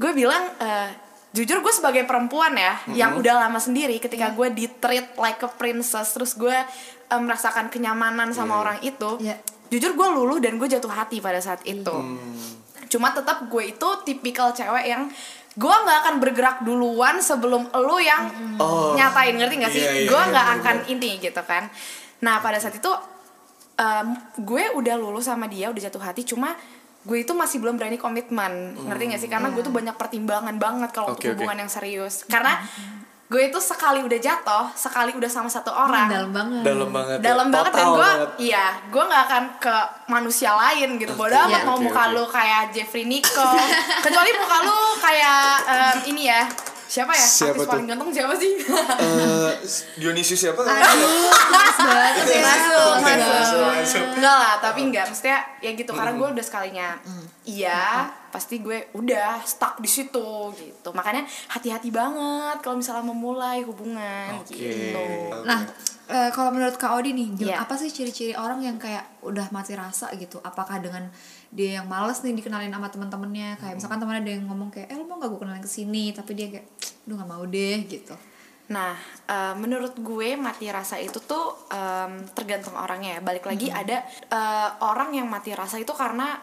gue 0.00 0.12
bilang 0.16 0.56
eh, 0.64 0.88
jujur 1.34 1.58
gue 1.58 1.72
sebagai 1.72 2.02
perempuan 2.02 2.54
ya 2.54 2.78
yang 2.88 3.14
udah 3.14 3.34
lama 3.40 3.58
sendiri 3.58 3.98
ketika 3.98 4.30
gue 4.30 4.48
di 4.48 4.70
treat 4.70 5.12
like 5.16 5.40
a 5.40 5.50
princess 5.50 6.14
terus 6.14 6.32
gue 6.32 6.54
eh, 6.54 7.20
merasakan 7.20 7.66
kenyamanan 7.68 8.30
sama 8.30 8.54
Iya. 8.54 8.60
orang 8.60 8.78
itu 8.80 9.10
Iya. 9.18 9.36
jujur 9.68 9.92
gue 9.92 10.08
luluh 10.08 10.38
dan 10.38 10.54
gue 10.54 10.68
jatuh 10.68 10.88
hati 10.88 11.18
pada 11.18 11.38
saat 11.38 11.58
itu 11.64 11.90
cuma 12.86 13.10
tetap 13.10 13.42
gue 13.44 13.64
itu 13.68 13.88
tipikal 14.02 14.50
cewek 14.50 14.86
yang 14.86 15.10
gue 15.54 15.74
nggak 15.76 15.98
akan 16.00 16.14
bergerak 16.18 16.56
duluan 16.62 17.18
sebelum 17.18 17.66
lu 17.72 17.98
yang 17.98 18.30
Oh. 18.54 18.94
nyatain 18.94 19.34
ngerti 19.34 19.54
gak 19.56 19.72
sih 19.72 19.82
Iya, 19.82 19.90
iya, 19.96 20.06
gue 20.06 20.14
iya, 20.16 20.30
nggak 20.30 20.46
bener, 20.46 20.62
akan 20.62 20.76
bener. 20.80 20.92
ini 20.94 21.10
gitu 21.18 21.42
kan 21.42 21.66
nah 22.20 22.38
pada 22.38 22.56
saat 22.56 22.74
itu 22.74 22.90
em, 23.74 24.06
gue 24.38 24.64
udah 24.72 24.94
lulus 24.94 25.26
sama 25.26 25.44
dia 25.44 25.66
udah 25.66 25.82
jatuh 25.82 25.98
hati 26.00 26.22
cuma 26.24 26.54
gue 27.04 27.18
itu 27.20 27.32
masih 27.36 27.60
belum 27.60 27.76
berani 27.76 28.00
komitmen 28.00 28.72
ngerti 28.88 29.02
gak 29.12 29.20
sih 29.20 29.30
karena 29.30 29.52
gue 29.52 29.60
tuh 29.60 29.74
banyak 29.74 29.92
pertimbangan 29.94 30.56
banget 30.56 30.90
kalau 30.96 31.12
untuk 31.12 31.20
oke. 31.20 31.36
hubungan 31.36 31.64
yang 31.64 31.70
serius 31.70 32.24
karena 32.24 32.64
gue 33.24 33.50
itu 33.50 33.60
sekali 33.60 34.00
udah 34.04 34.20
jatuh 34.20 34.64
sekali 34.76 35.12
udah 35.16 35.30
sama 35.32 35.48
satu 35.48 35.72
orang 35.72 36.06
Dalam 36.12 36.30
banget. 36.32 36.62
dalam 36.64 36.90
banget. 36.92 37.18
ya. 37.18 37.24
dalam 37.24 37.48
banget 37.48 37.72
dan 37.72 37.86
gue 37.88 38.10
iya 38.40 38.66
gue 38.88 39.02
nggak 39.04 39.22
akan 39.28 39.44
ke 39.60 39.76
manusia 40.12 40.50
lain 40.56 40.88
gitu 41.00 41.12
bodoh 41.16 41.36
amat 41.48 41.60
iya. 41.60 41.68
mau 41.68 41.76
oke, 41.76 41.84
muka 41.88 42.02
oke. 42.08 42.14
lu 42.16 42.24
kayak 42.28 42.62
Jeffrey 42.72 43.04
Nicole 43.04 43.60
kecuali 44.04 44.30
muka 44.36 44.56
lu 44.64 44.78
kayak 45.00 45.44
em, 45.66 45.98
ini 46.14 46.22
ya 46.32 46.42
siapa 46.94 47.10
ya 47.10 47.26
Siapa 47.26 47.50
artis 47.50 47.60
tuh? 47.60 47.70
paling 47.70 47.86
ganteng 47.86 48.10
siapa 48.12 48.34
sih 48.34 48.52
Eh, 48.54 49.50
Dionysius 49.96 50.40
siapa? 50.40 50.60
Aduh, 50.60 51.26
mas 51.50 51.78
banget 51.80 52.26
ya. 52.28 52.40
masuk 52.40 52.90
masuk 53.02 54.04
enggak 54.14 54.36
lah 54.36 54.54
tapi 54.58 54.80
enggak 54.84 55.04
maksudnya 55.04 55.38
ya 55.58 55.70
gitu 55.72 55.90
karena 55.90 56.12
gue 56.12 56.28
udah 56.30 56.44
sekalinya 56.44 56.88
iya 57.42 58.06
pasti 58.28 58.58
gue 58.58 58.90
udah 58.92 59.42
stuck 59.42 59.78
di 59.78 59.86
situ 59.86 60.26
gitu 60.52 60.88
makanya 60.90 61.22
hati-hati 61.48 61.90
banget 61.90 62.58
kalau 62.60 62.78
misalnya 62.78 63.02
memulai 63.04 63.62
hubungan 63.62 64.38
Oke. 64.38 64.54
gitu 64.54 65.02
Nah, 65.44 65.60
eh, 66.06 66.30
kalau 66.30 66.50
menurut 66.50 66.74
Kak 66.74 66.94
Odi 66.94 67.10
nih, 67.12 67.28
Iya. 67.44 67.60
apa 67.60 67.74
sih 67.74 67.88
ciri-ciri 67.88 68.32
orang 68.32 68.60
yang 68.60 68.76
kayak 68.76 69.20
udah 69.20 69.48
mati 69.50 69.72
rasa 69.72 70.08
gitu? 70.14 70.36
Apakah 70.38 70.78
dengan 70.78 71.08
dia 71.54 71.80
yang 71.80 71.86
males 71.86 72.18
nih 72.20 72.34
dikenalin 72.34 72.74
sama 72.74 72.90
teman-temannya? 72.90 73.56
Kayak 73.62 73.74
misalkan 73.78 73.98
temannya 74.02 74.22
ada 74.26 74.32
yang 74.34 74.44
ngomong 74.50 74.68
kayak, 74.74 74.90
eh 74.90 74.96
lu 74.98 75.06
mau 75.06 75.22
gak 75.22 75.30
gue 75.30 75.40
kenalin 75.40 75.62
ke 75.62 75.70
sini? 75.70 76.10
Tapi 76.10 76.30
dia 76.34 76.46
kayak, 76.50 76.66
lu 77.06 77.14
gak 77.14 77.30
mau 77.30 77.46
deh 77.46 77.78
gitu. 77.86 78.14
Nah, 78.74 78.98
eh, 79.30 79.54
menurut 79.54 79.94
gue 80.02 80.34
mati 80.34 80.66
rasa 80.68 80.98
itu 80.98 81.22
tuh 81.22 81.68
em, 81.70 82.26
tergantung 82.34 82.74
orangnya 82.74 83.16
ya. 83.16 83.20
Balik 83.22 83.46
lagi 83.46 83.70
ada 83.70 84.02
eh, 84.10 84.68
orang 84.82 85.14
yang 85.14 85.30
mati 85.30 85.54
rasa 85.54 85.78
itu 85.78 85.94
karena 85.94 86.34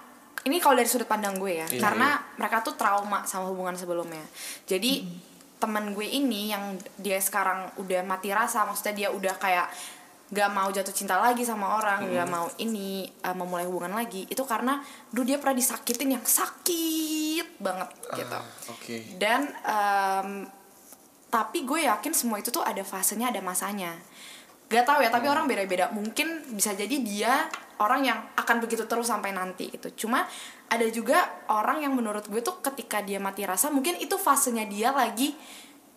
ini 0.48 0.58
kalau 0.58 0.80
dari 0.80 0.90
sudut 0.90 1.06
pandang 1.06 1.38
gue 1.38 1.54
ya, 1.62 1.68
Iya, 1.70 1.78
karena 1.78 2.18
mereka 2.40 2.66
tuh 2.66 2.74
trauma 2.74 3.28
sama 3.30 3.52
hubungan 3.54 3.78
sebelumnya. 3.78 4.26
Jadi 4.66 5.06
teman 5.62 5.94
gue 5.94 6.08
ini 6.08 6.50
yang 6.50 6.74
dia 6.98 7.22
sekarang 7.22 7.70
udah 7.78 8.02
mati 8.02 8.34
rasa, 8.34 8.66
maksudnya 8.66 9.06
dia 9.06 9.10
udah 9.14 9.38
kayak 9.38 9.70
gak 10.32 10.50
mau 10.56 10.72
jatuh 10.72 10.96
cinta 10.96 11.20
lagi 11.20 11.44
sama 11.44 11.76
orang, 11.76 12.08
gak 12.08 12.28
mau 12.32 12.48
ini 12.64 13.04
eh, 13.04 13.36
memulai 13.36 13.68
hubungan 13.68 13.92
lagi, 13.92 14.24
itu 14.32 14.44
karena 14.48 14.80
dulu 15.12 15.28
dia 15.28 15.38
pernah 15.38 15.60
disakitin 15.60 16.16
yang 16.16 16.24
sakit 16.24 17.60
banget 17.60 17.90
gitu. 18.16 18.40
Ah, 18.40 18.48
Oke. 18.72 18.96
dan 19.20 19.52
em, 19.52 20.48
tapi 21.32 21.64
gue 21.64 21.88
yakin 21.88 22.12
semua 22.16 22.40
itu 22.40 22.52
tuh 22.52 22.64
ada 22.64 22.84
fasenya 22.84 23.32
ada 23.32 23.44
masanya. 23.44 23.96
Gak 24.72 24.88
tahu 24.88 25.04
ya 25.04 25.12
tapi 25.12 25.28
orang 25.28 25.52
beda-beda. 25.52 25.92
Mungkin 25.92 26.56
bisa 26.56 26.72
jadi 26.72 26.96
dia 27.04 27.48
orang 27.84 28.08
yang 28.08 28.20
akan 28.40 28.64
begitu 28.64 28.88
terus 28.88 29.12
sampai 29.12 29.36
nanti 29.36 29.68
gitu. 29.68 30.08
Cuma 30.08 30.24
ada 30.72 30.88
juga 30.88 31.28
orang 31.52 31.84
yang 31.84 31.92
menurut 31.92 32.28
gue 32.32 32.40
tuh 32.40 32.64
ketika 32.64 33.04
dia 33.04 33.20
mati 33.20 33.44
rasa 33.44 33.68
mungkin 33.68 34.00
itu 34.00 34.16
fasenya 34.16 34.64
dia 34.64 34.96
lagi 34.96 35.36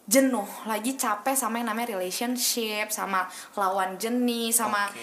jenuh 0.04 0.44
lagi 0.68 1.00
capek 1.00 1.32
sama 1.32 1.60
yang 1.60 1.72
namanya 1.72 1.96
relationship 1.96 2.92
sama 2.92 3.24
lawan 3.56 3.96
jenis 3.96 4.60
sama 4.60 4.84
Oke. 4.92 5.00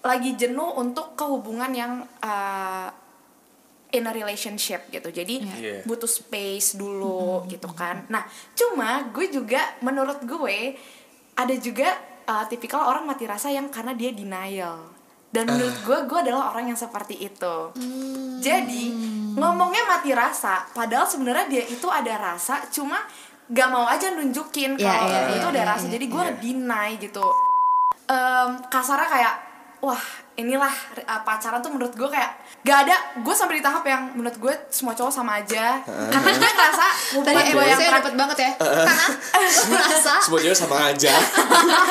lagi 0.00 0.32
jenuh 0.40 0.80
untuk 0.80 1.12
kehubungan 1.12 1.68
yang 1.76 1.92
uh, 2.24 2.88
in 3.92 4.06
a 4.06 4.12
relationship 4.14 4.88
gitu. 4.88 5.12
Jadi 5.12 5.44
Iya. 5.44 5.76
butuh 5.84 6.08
space 6.08 6.78
dulu 6.80 7.44
gitu 7.52 7.68
kan. 7.76 8.06
Nah 8.08 8.24
cuma 8.56 9.04
gue 9.12 9.28
juga 9.28 9.60
menurut 9.84 10.24
gue 10.24 10.78
ada 11.36 11.54
juga 11.60 11.92
uh, 12.24 12.44
tipikal 12.48 12.86
orang 12.88 13.04
mati 13.04 13.28
rasa 13.28 13.52
yang 13.52 13.68
karena 13.68 13.92
dia 13.92 14.14
denial. 14.14 14.88
Dan 15.30 15.46
menurut 15.46 15.76
gue 15.86 15.98
gue 16.10 16.18
adalah 16.26 16.50
orang 16.50 16.74
yang 16.74 16.78
seperti 16.80 17.14
itu. 17.22 17.56
Jadi 18.42 18.90
ngomongnya 19.38 19.86
mati 19.86 20.10
rasa 20.10 20.66
padahal 20.74 21.06
sebenarnya 21.06 21.46
dia 21.46 21.62
itu 21.70 21.86
ada 21.86 22.18
rasa 22.18 22.66
cuma 22.72 22.98
gak 23.50 23.68
mau 23.68 23.82
aja 23.84 24.06
nunjukin 24.10 24.78
Iya, 24.78 24.86
kalau 24.86 25.10
iya, 25.10 25.20
itu 25.28 25.42
iya, 25.42 25.50
ada 25.50 25.60
iya, 25.60 25.68
rasa. 25.68 25.84
iya. 25.84 25.92
jadi 25.94 26.06
gue 26.06 26.24
Iya. 26.24 26.34
deny 26.38 26.88
gitu. 26.98 27.26
Em, 28.06 28.48
kasarnya 28.66 29.06
kayak 29.06 29.34
wah 29.80 30.02
inilah 30.36 30.68
uh, 31.00 31.20
pacaran 31.20 31.58
tuh 31.58 31.68
menurut 31.68 31.90
gue 31.90 32.06
kayak 32.06 32.30
gak 32.60 32.78
ada. 32.84 32.96
Gue 33.20 33.32
sampai 33.32 33.58
di 33.58 33.64
tahap 33.64 33.82
yang 33.82 34.12
menurut 34.12 34.36
gue 34.36 34.52
semua 34.68 34.94
cowok 34.94 35.10
sama 35.10 35.38
aja. 35.38 35.80
Karena 35.84 36.30
gue 36.30 36.46
ngerasa 36.48 36.86
Tadi 36.86 37.16
hubungan 37.16 37.44
gue 37.50 37.64
yang 37.64 37.80
terakhir 37.80 37.94
dapat 37.98 38.14
banget 38.14 38.38
ya. 38.38 38.50
Karena 38.60 39.06
gue 39.42 39.66
merasa 39.72 40.12
semua 40.20 40.38
cewek 40.38 40.58
sama 40.58 40.76
aja. 40.86 41.14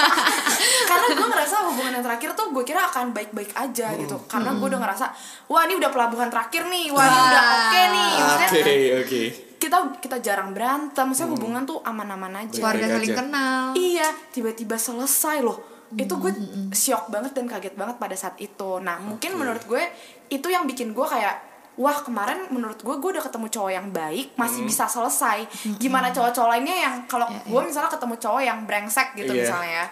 Karena 0.90 1.08
gue 1.12 1.28
ngerasa 1.28 1.56
hubungan 1.68 1.92
yang 1.94 2.06
terakhir 2.06 2.30
tuh 2.34 2.48
gue 2.50 2.64
kira 2.64 2.82
akan 2.84 3.12
baik-baik 3.12 3.52
aja 3.54 3.88
gitu. 3.96 4.16
Karena 4.26 4.56
gue 4.56 4.68
udah 4.70 4.80
ngerasa 4.80 5.06
wah 5.48 5.64
ini 5.66 5.76
udah 5.76 5.92
pelabuhan 5.92 6.30
terakhir 6.30 6.66
nih. 6.68 6.88
Wah 6.90 7.04
ini 7.04 7.20
udah 7.20 7.44
oke 7.44 7.82
nih. 7.92 8.12
Maksudnya 8.16 8.50
oke 8.50 8.76
oke 9.04 9.49
kita 9.60 10.00
kita 10.00 10.18
jarang 10.24 10.56
berantem 10.56 11.04
maksudnya 11.04 11.36
hubungan 11.36 11.68
tuh 11.68 11.84
aman-aman 11.84 12.48
aja. 12.48 12.58
Keluarga 12.58 12.86
saling 12.90 13.12
kenal. 13.14 13.64
iya 13.76 14.08
tiba-tiba 14.32 14.80
selesai 14.80 15.44
loh. 15.44 15.60
Itu 15.92 16.16
gue 16.16 16.32
shock 16.72 17.12
banget 17.12 17.36
dan 17.36 17.46
kaget 17.46 17.76
banget 17.76 18.00
pada 18.00 18.16
saat 18.16 18.40
itu. 18.40 18.80
Nah 18.80 18.98
mungkin 18.98 19.36
menurut 19.36 19.62
gue 19.68 19.84
itu 20.30 20.48
yang 20.48 20.64
bikin 20.64 20.96
gue 20.96 21.04
kayak 21.04 21.44
wah 21.76 21.96
kemarin 22.00 22.48
menurut 22.52 22.80
gue 22.80 22.96
gue 22.96 23.10
udah 23.16 23.24
ketemu 23.24 23.48
cowok 23.50 23.72
yang 23.72 23.88
baik 23.92 24.36
masih 24.36 24.64
bisa 24.64 24.88
selesai. 24.88 25.44
Gimana 25.76 26.10
cowok-cowok 26.10 26.50
lainnya 26.56 26.76
yang 26.76 26.96
kalau 27.06 27.28
gue 27.28 27.62
misalnya 27.62 27.92
ketemu 27.92 28.16
cowok 28.16 28.42
yang 28.42 28.60
brengsek 28.64 29.16
gitu 29.16 29.32
Iya. 29.32 29.42
misalnya 29.44 29.72
ya 29.72 29.88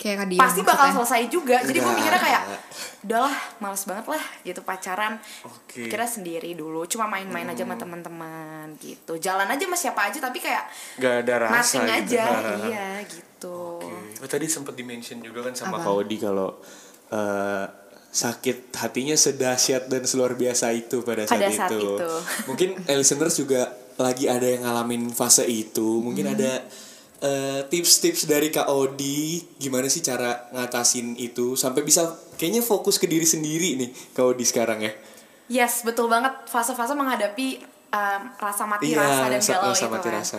Kayak 0.00 0.26
Dion 0.26 0.40
pasti 0.40 0.64
bakal 0.64 0.88
maksudnya. 0.88 0.96
selesai 1.04 1.22
juga 1.28 1.56
jadi 1.60 1.76
gue 1.76 1.92
mikirnya 1.92 2.16
kayak 2.18 2.42
udahlah 3.00 3.34
males 3.58 3.84
banget 3.84 4.06
lah 4.08 4.24
gitu 4.40 4.60
pacaran 4.60 5.20
Oke. 5.44 5.84
kira 5.86 6.08
sendiri 6.08 6.56
dulu 6.56 6.88
cuma 6.88 7.04
main-main 7.04 7.44
aja 7.44 7.62
sama 7.62 7.76
teman-teman 7.76 8.72
gitu 8.76 9.20
jalan 9.20 9.44
aja 9.44 9.60
sama 9.60 9.76
siapa 9.76 10.00
aja 10.08 10.18
tapi 10.18 10.40
kayak 10.40 10.64
gak 10.96 11.14
ada 11.20 11.34
rasa 11.42 11.52
nothing 11.52 11.84
gitu 11.84 12.16
aja 12.16 12.24
iya 12.64 12.88
gitu 13.04 13.56
Oke. 13.78 14.20
Oh, 14.20 14.28
tadi 14.28 14.48
sempat 14.48 14.72
dimention 14.72 15.20
juga 15.20 15.44
kan 15.44 15.52
sama 15.52 15.76
Odi 15.84 16.16
kalau 16.16 16.56
eh, 17.08 17.66
sakit 18.10 18.74
hatinya 18.74 19.14
sedahsyat 19.14 19.86
dan 19.86 20.02
seluar 20.02 20.34
biasa 20.34 20.72
itu 20.72 21.00
pada 21.00 21.24
saat, 21.24 21.36
Pada 21.36 21.48
saat 21.48 21.70
itu. 21.70 21.94
itu. 21.94 22.12
Mungkin 22.44 22.68
listeners 22.90 23.38
juga 23.38 23.70
lagi 23.96 24.26
ada 24.26 24.42
yang 24.42 24.64
ngalamin 24.64 25.14
fase 25.14 25.46
itu. 25.46 26.02
Mungkin 26.02 26.26
Hmm. 26.26 26.34
ada 26.34 26.52
eh, 27.20 27.60
tips-tips 27.64 28.24
dari 28.24 28.48
Kak 28.48 28.66
Odi 28.66 29.40
gimana 29.56 29.86
sih 29.86 30.00
cara 30.00 30.48
ngatasin 30.50 31.14
itu 31.14 31.54
sampai 31.54 31.80
bisa 31.80 32.08
kayaknya 32.34 32.60
fokus 32.60 32.96
ke 32.96 33.04
diri 33.04 33.24
sendiri 33.24 33.76
nih 33.76 33.90
Kak 34.12 34.24
Odi 34.24 34.44
sekarang 34.44 34.80
ya. 34.80 34.92
Yes, 35.50 35.82
betul 35.82 36.06
banget 36.06 36.30
fase-fase 36.46 36.94
menghadapi 36.94 37.58
um, 37.90 38.22
rasa 38.38 38.64
mati 38.64 38.94
Iya, 38.94 39.02
rasa 39.02 39.24
dan 39.26 39.32
rasa- 39.36 39.52
galau 39.52 39.70
rasa 39.70 39.82
itu 39.82 39.92
mati 39.92 40.08
kan. 40.08 40.16
rasa. 40.22 40.38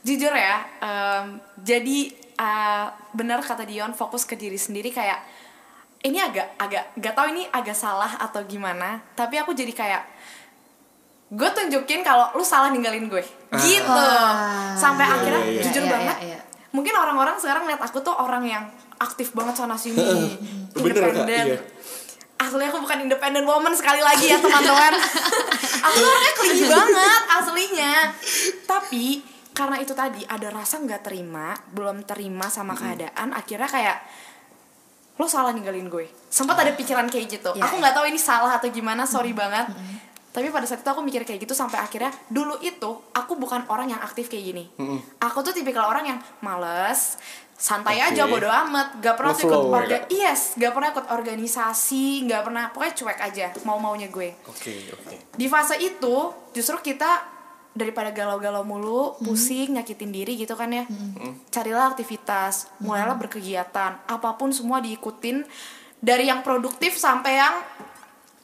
Jujur 0.00 0.32
ya, 0.32 0.56
um, 0.80 1.26
jadi 1.60 1.98
uh, 2.36 2.86
benar 3.12 3.40
kata 3.40 3.64
Dion 3.64 3.92
fokus 3.92 4.24
ke 4.24 4.32
diri 4.32 4.56
sendiri 4.56 4.88
kayak 4.88 5.20
ini 6.00 6.16
agak 6.16 6.56
agak 6.56 6.96
gak 6.96 7.12
tau 7.12 7.28
ini 7.28 7.44
agak 7.48 7.76
salah 7.76 8.16
atau 8.16 8.40
gimana, 8.44 9.04
tapi 9.12 9.36
aku 9.36 9.52
jadi 9.52 9.72
kayak 9.72 10.02
gue 11.30 11.48
tunjukin 11.54 12.02
kalau 12.02 12.34
lu 12.34 12.42
salah 12.42 12.74
ninggalin 12.74 13.06
gue, 13.06 13.22
gitu. 13.62 13.86
Wah. 13.86 14.74
Sampai 14.74 15.06
Iya, 15.06 15.14
akhirnya 15.14 15.42
iya, 15.46 15.52
iya. 15.54 15.62
jujur 15.62 15.84
Iya, 15.86 15.92
banget, 15.94 16.16
iya, 16.26 16.28
iya. 16.34 16.38
mungkin 16.74 16.94
orang-orang 16.98 17.38
sekarang 17.38 17.70
lihat 17.70 17.78
aku 17.78 18.02
tuh 18.02 18.10
orang 18.10 18.42
yang 18.42 18.66
aktif 18.98 19.30
banget 19.30 19.54
sana 19.54 19.78
sini, 19.78 20.34
independen 20.74 21.54
iya. 21.54 21.58
asli 22.40 22.64
aku 22.66 22.82
bukan 22.82 23.06
independent 23.06 23.46
woman 23.46 23.70
sekali 23.78 24.02
lagi 24.02 24.26
ya 24.26 24.40
teman-teman. 24.40 24.96
Aku 25.86 25.96
orangnya 25.96 26.32
clingy 26.36 26.66
banget 26.68 27.22
aslinya. 27.36 27.94
Tapi 28.64 29.04
karena 29.52 29.76
itu 29.80 29.92
tadi 29.92 30.24
ada 30.24 30.48
rasa 30.48 30.80
nggak 30.80 31.04
terima 31.04 31.52
belum 31.72 32.04
terima 32.08 32.48
sama 32.48 32.72
keadaan 32.72 33.36
akhirnya 33.36 33.68
kayak 33.68 33.96
lo 35.20 35.28
salah 35.28 35.52
ninggalin 35.52 35.92
gue. 35.92 36.08
Sempat 36.32 36.64
ada 36.64 36.72
pikiran 36.72 37.12
kayak 37.12 37.28
gitu. 37.28 37.52
Aku 37.52 37.76
nggak 37.76 37.92
tahu 37.92 38.08
ini 38.08 38.16
salah 38.16 38.56
atau 38.56 38.72
gimana 38.72 39.04
sorry 39.04 39.36
banget 39.36 39.68
tapi 40.30 40.46
pada 40.48 40.62
saat 40.62 40.80
itu 40.80 40.86
aku 40.86 41.02
mikir 41.02 41.22
kayak 41.22 41.40
gitu 41.40 41.52
sampai 41.52 41.76
akhirnya 41.76 42.14
dulu 42.26 42.54
itu 42.60 42.86
aku 43.10 43.34
bukan 43.34 43.66
orang 43.66 43.90
yang 43.90 43.98
aktif 43.98 44.26
kayak 44.26 44.44
gini 44.46 44.64
aku 45.18 45.42
tuh 45.42 45.50
tipikal 45.50 45.84
orang 45.84 46.06
yang 46.06 46.18
males 46.38 47.18
santai 47.52 48.00
Oke. 48.00 48.14
aja 48.14 48.24
bodo 48.24 48.48
amat 48.48 48.96
gak 48.98 49.14
pernah 49.14 49.34
ikut 49.34 49.52
ya, 49.84 49.98
Kak? 50.00 50.02
yes 50.08 50.40
gak 50.54 50.72
pernah 50.72 50.88
ikut 50.90 51.06
organisasi 51.10 52.04
gak 52.24 52.42
pernah 52.42 52.64
pokoknya 52.70 52.94
cuek 52.94 53.20
aja 53.20 53.46
mau 53.62 53.76
maunya 53.76 54.08
gue 54.08 54.32
Oke, 54.46 54.88
oke. 54.90 55.16
di 55.34 55.44
fase 55.44 55.76
itu 55.76 56.16
justru 56.50 56.80
kita 56.80 57.20
daripada 57.70 58.10
galau-galau 58.10 58.62
mulu 58.62 59.14
Hmm. 59.14 59.22
pusing 59.22 59.76
nyakitin 59.76 60.10
diri 60.10 60.34
gitu 60.34 60.54
kan 60.54 60.70
ya 60.70 60.88
carilah 61.48 61.90
aktivitas 61.90 62.66
Hmm. 62.78 62.88
mulailah 62.88 63.14
berkegiatan 63.14 63.92
apa 64.00 64.30
pun 64.34 64.50
semua 64.50 64.80
diikutin 64.80 65.44
dari 66.00 66.26
yang 66.26 66.40
produktif 66.40 66.96
sampai 66.96 67.36
yang 67.36 67.54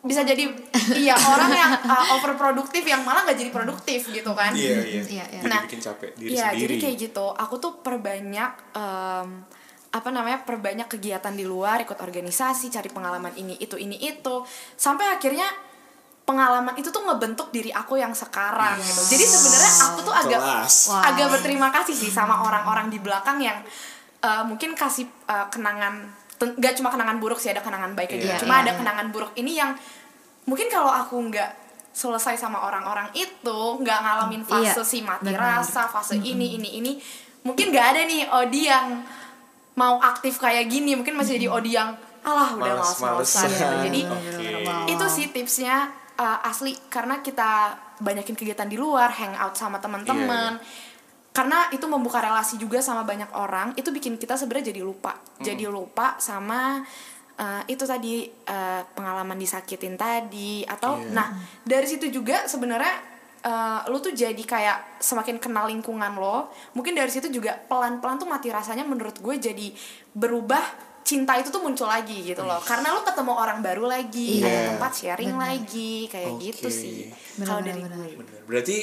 bisa 0.06 0.22
jadi 0.22 0.46
iya 1.02 1.12
orang 1.12 1.50
yang 1.50 1.72
uh, 1.82 2.14
overproduktif 2.14 2.80
yang 2.80 3.02
malah 3.02 3.26
gak 3.26 3.36
jadi 3.36 3.50
produktif 3.50 4.06
gitu 4.08 4.32
kan 4.32 4.54
Iya, 4.54 4.80
iya. 4.80 5.02
Iya, 5.02 5.24
iya. 5.28 5.40
Jadi 5.42 5.50
Nah, 5.50 5.60
bikin 5.62 5.80
capek 5.82 6.10
diri 6.14 6.30
Iya, 6.32 6.46
sendiri. 6.48 6.60
jadi 6.62 6.74
kayak 6.80 6.96
gitu. 7.02 7.26
Aku 7.34 7.54
tuh 7.58 7.72
perbanyak 7.80 8.50
em, 8.72 9.28
apa 9.88 10.08
namanya? 10.08 10.42
perbanyak 10.42 10.86
kegiatan 10.86 11.32
di 11.32 11.42
luar, 11.42 11.80
ikut 11.80 11.96
organisasi, 11.96 12.68
cari 12.68 12.86
pengalaman 12.86 13.32
ini 13.34 13.56
itu 13.56 13.74
ini 13.74 13.96
itu. 13.98 14.44
Sampai 14.74 15.08
akhirnya 15.08 15.46
pengalaman 16.22 16.74
itu 16.74 16.90
tuh 16.90 17.02
ngebentuk 17.02 17.48
diri 17.48 17.70
aku 17.70 17.96
yang 17.96 18.10
sekarang 18.10 18.76
gitu. 18.76 19.02
Jadi 19.08 19.24
sebenarnya 19.24 19.72
aku 19.84 19.98
tuh 20.02 20.10
agak 20.12 20.40
Kelas. 20.42 20.76
Wow. 20.90 21.02
agak 21.04 21.26
berterima 21.32 21.68
kasih 21.70 21.94
sih 21.94 22.10
sama 22.10 22.42
orang-orang 22.42 22.90
di 22.90 22.98
belakang 22.98 23.38
yang 23.38 23.62
eh, 24.20 24.42
mungkin 24.42 24.74
kasih 24.74 25.06
eh, 25.06 25.46
kenangan 25.48 26.02
ten- 26.36 26.56
gak 26.56 26.74
cuma 26.74 26.88
kenangan 26.88 27.16
buruk 27.16 27.36
sih 27.36 27.48
ada 27.48 27.60
kenangan 27.60 27.92
baik 27.92 28.12
juga. 28.12 28.34
Iya, 28.34 28.40
Cuma 28.40 28.54
iya, 28.56 28.62
ada 28.62 28.72
iya. 28.72 28.78
kenangan 28.78 29.06
buruk 29.08 29.32
ini 29.34 29.52
yang 29.54 29.72
mungkin 30.44 30.68
kalau 30.68 30.88
aku 30.88 31.16
nggak 31.26 31.50
selesai 31.90 32.36
sama 32.36 32.60
orang-orang 32.60 33.08
itu 33.12 33.58
nggak 33.80 33.98
ngalamin 33.98 34.42
fase 34.42 34.76
Iya, 34.76 34.84
si 34.84 34.98
mati 35.00 35.32
benar. 35.32 35.64
rasa 35.64 35.88
fase 35.88 36.14
ini 36.14 36.54
ini 36.54 36.76
ini 36.76 36.92
mungkin 37.40 37.72
nggak 37.72 37.86
ada 37.90 38.00
nih 38.04 38.22
Odi 38.28 38.62
yang 38.64 39.00
mau 39.74 39.96
aktif 39.98 40.36
kayak 40.36 40.68
gini 40.68 40.92
mungkin 40.92 41.16
masih 41.16 41.36
jadi 41.36 41.48
Odi 41.48 41.72
yang 41.72 41.96
alah 42.20 42.52
udah 42.52 42.74
Males-malesan. 42.74 43.48
males-malesan 43.48 43.50
gitu. 43.50 43.76
jadi. 43.86 44.00
Wow. 44.66 44.90
itu 44.90 45.06
sih 45.08 45.26
tipsnya 45.30 45.88
uh, 46.16 46.42
asli 46.42 46.74
karena 46.88 47.22
kita 47.22 47.70
banyakin 47.96 48.34
kegiatan 48.34 48.66
di 48.66 48.74
luar 48.74 49.14
hangout 49.14 49.54
sama 49.54 49.78
teman-teman 49.78 50.58
karena 51.36 51.68
itu 51.68 51.84
membuka 51.84 52.16
relasi 52.16 52.56
juga 52.56 52.80
sama 52.80 53.04
banyak 53.04 53.28
orang 53.36 53.76
itu 53.76 53.92
bikin 53.92 54.16
kita 54.16 54.40
sebenarnya 54.40 54.72
jadi 54.72 54.80
lupa 54.80 55.20
jadi 55.36 55.68
lupa 55.68 56.16
sama 56.16 56.80
uh, 57.36 57.62
itu 57.68 57.84
tadi 57.84 58.24
uh, 58.24 58.80
pengalaman 58.96 59.36
disakitin 59.36 60.00
tadi 60.00 60.64
atau 60.64 60.96
Iya. 60.96 61.12
nah 61.12 61.28
dari 61.60 61.84
situ 61.84 62.08
juga 62.08 62.48
sebenarnya 62.48 62.94
uh, 63.44 63.84
lu 63.86 64.00
tuh 64.00 64.16
jadi 64.16 64.40
kayak 64.40 64.96
semakin 64.96 65.36
kenal 65.36 65.68
lingkungan 65.68 66.16
lo 66.16 66.48
mungkin 66.72 66.96
dari 66.96 67.12
situ 67.12 67.28
juga 67.28 67.52
pelan-pelan 67.52 68.16
tuh 68.16 68.24
mati 68.26 68.48
rasanya 68.48 68.88
menurut 68.88 69.20
gue 69.20 69.34
jadi 69.36 69.68
berubah 70.16 70.64
cinta 71.04 71.38
itu 71.38 71.52
tuh 71.52 71.62
muncul 71.62 71.86
lagi 71.86 72.18
gitu 72.24 72.42
loh 72.42 72.58
karena 72.64 72.90
lu 72.90 73.04
ketemu 73.04 73.30
orang 73.30 73.60
baru 73.60 73.84
lagi 73.86 74.40
Iya. 74.40 74.48
ada 74.48 74.60
tempat 74.72 74.92
sharing 74.96 75.34
Benar. 75.36 75.44
lagi 75.52 75.92
kayak 76.08 76.32
Oke. 76.32 76.42
gitu 76.48 76.68
sih 76.72 77.12
Benar, 77.36 77.46
kalau 77.46 77.60
benar, 77.60 77.68
dari 77.68 77.80
gue 77.84 78.18
Bener. 78.24 78.40
Berarti 78.48 78.76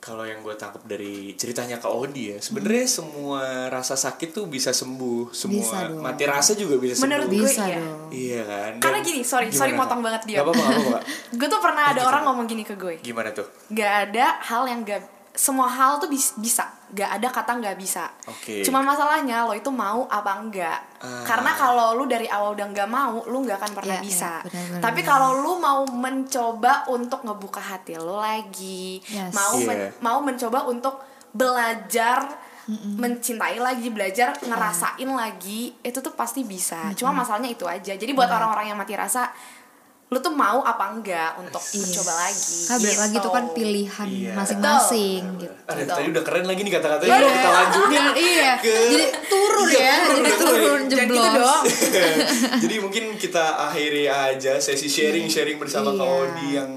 kalau 0.00 0.24
yang 0.24 0.40
gue 0.40 0.56
tangkap 0.56 0.80
dari 0.82 1.36
ceritanya 1.36 1.76
Kak 1.76 1.88
Odi 1.88 2.32
ya, 2.32 2.38
sebenarnya 2.40 2.88
semua 2.88 3.42
rasa 3.68 3.92
sakit 3.94 4.32
tuh 4.32 4.48
bisa 4.48 4.72
sembuh, 4.72 5.28
semua 5.30 5.60
Bisa 5.60 5.78
dong. 5.86 6.00
mati 6.00 6.24
rasa 6.24 6.52
juga 6.52 6.74
bisa 6.74 6.96
sembuh. 6.96 7.04
Menurut 7.04 7.28
gue 7.28 7.44
Bisa 7.44 7.62
iya. 7.62 7.76
dong. 7.78 8.00
Iya 8.08 8.40
kan. 8.42 8.72
Karena 8.80 8.98
Dan 8.98 9.06
gini, 9.06 9.20
sorry, 9.20 9.48
sorry 9.50 9.70
gimana, 9.70 9.84
motong 9.84 10.00
Kak? 10.00 10.06
banget 10.08 10.22
dia. 10.24 10.36
Gak 10.40 10.44
apa-apa, 10.48 10.62
gak 10.62 10.72
apa-apa. 10.74 11.00
Gue 11.38 11.46
tuh 11.46 11.60
pernah 11.60 11.84
ada 11.86 12.00
orang 12.02 12.22
ngomong 12.24 12.46
gini 12.46 12.62
ke 12.62 12.74
gue 12.74 12.94
Gimana 12.98 13.28
tuh? 13.30 13.44
gak 13.68 13.92
ada 14.08 14.26
hal 14.42 14.64
yang 14.64 14.80
gak 14.82 15.04
semua 15.30 15.68
hal 15.68 16.00
tuh 16.00 16.08
bis- 16.08 16.34
bisa 16.34 16.64
gak 16.92 17.10
ada 17.16 17.28
kata 17.28 17.52
nggak 17.56 17.76
bisa 17.76 18.10
Oke. 18.26 18.60
cuma 18.60 18.80
masalahnya 18.80 19.42
lo 19.42 19.52
itu 19.52 19.68
mau 19.68 20.06
apa 20.06 20.32
enggak 20.36 20.78
Ah. 21.00 21.24
karena 21.24 21.50
kalau 21.52 21.94
lu 21.94 22.04
dari 22.04 22.26
awal 22.26 22.52
udah 22.52 22.66
nggak 22.68 22.84
mau 22.86 23.24
lu 23.24 23.40
nggak 23.40 23.56
akan 23.56 23.72
pernah 23.72 23.96
Iya, 23.96 24.04
bisa 24.04 24.32
iya, 24.36 24.44
benar-benar. 24.44 24.82
tapi 24.82 25.00
kalau 25.02 25.30
lu 25.34 25.52
mau 25.56 25.80
mencoba 25.86 26.84
untuk 26.86 27.22
ngebuka 27.22 27.56
hati 27.58 27.94
lu 27.94 28.14
lagi 28.14 29.00
Yes. 29.06 29.32
mau 29.32 29.54
men- 29.58 29.88
Iya. 29.88 29.90
mau 29.98 30.18
mencoba 30.20 30.66
untuk 30.66 31.00
belajar 31.30 32.26
mencintai 32.70 33.58
lagi 33.58 33.88
belajar 33.88 34.36
ngerasain 34.38 35.08
lagi 35.08 35.74
itu 35.76 35.98
tuh 35.98 36.12
pasti 36.12 36.44
bisa 36.44 36.92
cuma 36.94 37.10
masalahnya 37.12 37.50
itu 37.50 37.64
aja 37.64 37.92
jadi 37.92 38.10
buat 38.10 38.28
orang-orang 38.28 38.68
yang 38.68 38.78
mati 38.78 38.94
rasa 38.94 39.26
lu 40.10 40.18
tuh 40.18 40.34
mau 40.34 40.58
apa 40.60 40.90
enggak 40.90 41.38
untuk 41.38 41.62
Iya. 41.62 41.78
mencoba 41.80 42.12
lagi 42.18 42.58
Kan 42.66 42.76
balik 42.76 42.98
lagi 42.98 43.10
gitu. 43.12 43.20
itu 43.20 43.30
kan 43.30 43.44
pilihan 43.52 44.08
Iya. 44.10 44.32
masing-masing 44.34 45.22
gitu. 45.38 45.54
Ada 45.64 45.82
tadi 45.88 46.08
udah 46.10 46.22
keren 46.22 46.44
lagi 46.44 46.60
nih 46.60 46.72
kata-katanya. 46.72 47.10
Kalau 47.12 47.30
kita 47.30 47.50
lanjutin 47.52 48.04
iya. 48.26 48.52
ke 48.58 48.74
Jadi 48.90 48.98
turun 49.24 49.66
Iya, 49.70 49.78
ya, 49.78 49.94
turun, 50.02 50.18
jadi 50.18 50.34
turun. 50.34 50.80
gitu 50.82 51.14
jeblos. 51.14 51.46
dong 51.46 51.62
Jadi 52.62 52.76
mungkin 52.76 53.04
kita 53.16 53.44
akhiri 53.64 54.04
aja 54.04 54.52
sesi 54.58 54.86
sharing-sharing 54.86 55.56
bersama 55.56 55.90
Kak 55.92 56.02
Iya. 56.02 56.18
Odi 56.20 56.48
yang 56.52 56.70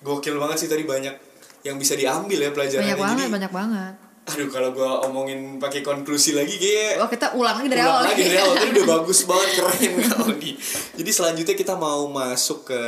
gokil 0.00 0.34
banget 0.34 0.56
sih 0.58 0.68
tadi 0.68 0.82
banyak 0.82 1.12
yang 1.60 1.76
bisa 1.76 1.92
diambil 1.92 2.40
ya 2.40 2.50
pelajarannya. 2.50 2.88
Banyak 2.88 3.04
banget, 3.04 3.20
Jadi 3.20 3.34
banyak 3.36 3.52
banget. 3.52 3.94
Aduh 4.20 4.46
kalau 4.46 4.70
gua 4.70 5.02
omongin 5.04 5.56
pakai 5.56 5.80
konklusi 5.80 6.32
lagi 6.32 6.54
kayak 6.54 6.98
Wah 6.98 7.08
kita 7.08 7.34
ulang 7.34 7.56
lagi 7.56 7.68
dari 7.68 7.80
ulang 7.80 7.92
awal. 7.92 8.04
lagi 8.04 8.22
dari 8.22 8.38
awal. 8.42 8.54
Tadi 8.54 8.70
udah 8.72 8.86
bagus 8.86 9.20
banget 9.24 9.48
keren 9.56 9.92
kalau 10.12 10.30
di 10.34 10.50
jadi 10.94 11.10
selanjutnya 11.10 11.54
kita 11.54 11.74
mau 11.74 12.06
masuk 12.06 12.58
ke 12.64 12.82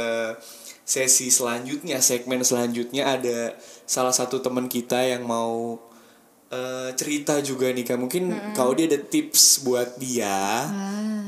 sesi 0.82 1.28
selanjutnya. 1.28 1.98
Segmen 1.98 2.42
selanjutnya 2.42 3.06
ada 3.08 3.56
salah 3.84 4.12
satu 4.12 4.38
teman 4.38 4.66
kita 4.66 5.02
yang 5.02 5.24
mau 5.24 5.80
eh, 6.48 6.90
cerita 6.94 7.40
juga 7.40 7.70
nih 7.70 7.86
kak. 7.86 7.98
Mungkin 7.98 8.52
kalau 8.52 8.72
dia 8.72 8.86
ada 8.86 9.00
tips 9.00 9.62
buat 9.62 9.96
dia 9.96 10.68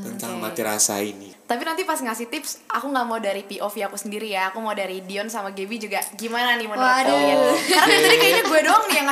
tentang 0.05 0.37
mati 0.37 0.61
rasa 0.61 1.01
ini. 1.01 1.33
Tapi 1.45 1.61
nanti 1.61 1.85
pas 1.85 2.01
ngasih 2.01 2.33
tips, 2.33 2.65
aku 2.73 2.89
nggak 2.89 3.05
mau 3.05 3.21
dari 3.21 3.45
POV 3.45 3.85
aku 3.85 4.01
sendiri 4.01 4.33
ya. 4.33 4.49
Aku 4.49 4.65
mau 4.65 4.73
dari 4.73 5.05
Dion 5.05 5.29
sama 5.29 5.53
Gaby 5.53 5.77
juga. 5.77 6.01
Gimana 6.17 6.57
nih 6.57 6.65
menurut 6.65 6.89
Waduh. 6.89 7.13
kalian? 7.13 7.37
Karena 7.69 7.85
dari 7.85 8.01
Oke. 8.01 8.01
tadi 8.01 8.14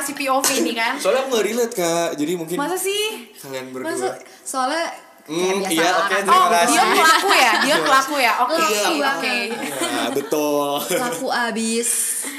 ngasih 0.02 0.18
POV 0.18 0.49
ini 0.59 0.73
kan. 0.75 0.99
soalnya 0.99 1.23
aku 1.23 1.28
nggak 1.30 1.47
relate 1.47 1.75
kak 1.75 2.09
jadi 2.18 2.32
mungkin 2.35 2.56
Masa 2.59 2.75
sih? 2.75 3.04
kalian 3.38 3.66
berdua 3.71 3.87
Maksud, 3.88 4.14
soalnya 4.42 4.87
Hmm, 5.23 5.62
kayak 5.62 5.71
biasa 5.71 5.71
iya, 5.78 5.90
oke, 5.94 6.14
terima 6.18 6.35
Oh, 6.35 6.49
kasih. 6.50 6.66
Dion 6.75 6.88
pelaku 6.99 7.30
ya? 7.30 7.52
Dion 7.62 7.82
pelaku 7.87 8.14
ya? 8.18 8.32
Oke, 8.42 8.54
Pelaku 8.59 8.75
oke. 8.75 8.99
banget. 8.99 9.49
Nah, 9.87 10.09
betul 10.11 10.66
laku 10.99 11.28
abis 11.30 11.88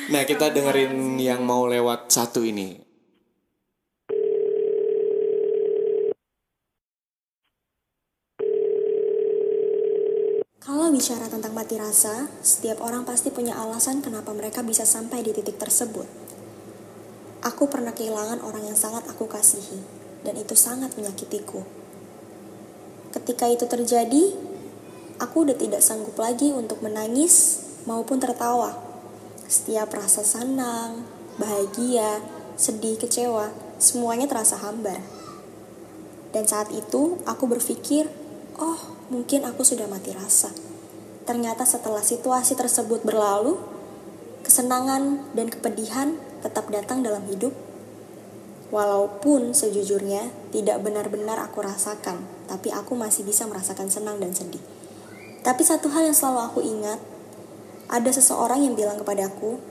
nah 0.03 0.22
kita 0.22 0.46
dengerin 0.51 0.93
yang 1.15 1.39
mau 1.41 1.63
lewat 1.63 2.12
satu 2.12 2.43
ini 2.43 2.84
Kalau 10.60 10.88
bicara 10.89 11.27
tentang 11.27 11.51
mati 11.51 11.75
rasa, 11.75 12.32
setiap 12.39 12.79
orang 12.79 13.03
pasti 13.03 13.27
punya 13.29 13.53
alasan 13.53 14.00
kenapa 14.00 14.32
mereka 14.32 14.63
bisa 14.63 14.88
sampai 14.88 15.20
di 15.20 15.36
titik 15.36 15.60
tersebut. 15.60 16.08
Aku 17.44 17.68
pernah 17.68 17.92
kehilangan 17.92 18.40
orang 18.40 18.72
yang 18.72 18.80
sangat 18.80 19.04
aku 19.12 19.28
kasihi, 19.28 19.84
dan 20.24 20.40
itu 20.40 20.56
sangat 20.56 20.96
menyakitiku. 20.96 21.60
Ketika 23.12 23.52
itu 23.52 23.68
terjadi, 23.68 24.32
aku 25.20 25.44
udah 25.44 25.58
tidak 25.60 25.84
sanggup 25.84 26.16
lagi 26.16 26.56
untuk 26.56 26.80
menangis 26.80 27.68
maupun 27.84 28.24
tertawa. 28.24 28.80
Setiap 29.52 29.92
rasa 29.92 30.24
senang, 30.24 31.04
bahagia, 31.36 32.24
sedih, 32.56 32.96
kecewa, 32.96 33.52
semuanya 33.76 34.32
terasa 34.32 34.56
hambar. 34.64 35.04
Dan 36.32 36.48
saat 36.48 36.72
itu 36.72 37.20
aku 37.28 37.44
berpikir, 37.46 38.08
oh 38.56 38.80
mungkin 39.12 39.44
aku 39.44 39.68
sudah 39.68 39.86
mati 39.92 40.16
rasa. 40.16 40.50
Ternyata 41.28 41.68
setelah 41.68 42.02
situasi 42.02 42.56
tersebut 42.56 43.04
berlalu, 43.04 43.60
kesenangan 44.48 45.28
dan 45.36 45.52
kepedihan 45.52 46.16
tetap 46.44 46.68
datang 46.68 47.00
dalam 47.00 47.24
hidup. 47.32 47.56
Walaupun 48.74 49.54
sejujurnya 49.54 50.52
tidak 50.52 50.82
benar-benar 50.82 51.40
aku 51.40 51.62
rasakan, 51.62 52.26
tapi 52.50 52.74
aku 52.74 52.98
masih 52.98 53.24
bisa 53.24 53.46
merasakan 53.46 53.88
senang 53.88 54.18
dan 54.18 54.34
sedih. 54.34 54.62
Tapi 55.46 55.62
satu 55.62 55.94
hal 55.94 56.10
yang 56.10 56.18
selalu 56.18 56.40
aku 56.42 56.60
ingat, 56.66 57.00
ada 57.88 58.10
seseorang 58.10 58.66
yang 58.66 58.74
bilang 58.74 58.98
kepadaku, 58.98 59.62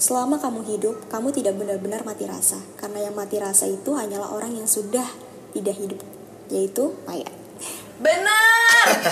selama 0.00 0.40
kamu 0.40 0.64
hidup, 0.72 0.96
kamu 1.12 1.36
tidak 1.36 1.54
benar-benar 1.60 2.00
mati 2.08 2.24
rasa. 2.24 2.56
Karena 2.80 3.06
yang 3.06 3.14
mati 3.14 3.36
rasa 3.36 3.68
itu 3.68 3.92
hanyalah 3.92 4.32
orang 4.32 4.56
yang 4.56 4.64
sudah 4.64 5.04
tidak 5.52 5.76
hidup, 5.76 6.00
yaitu 6.48 6.96
mayat. 7.04 7.32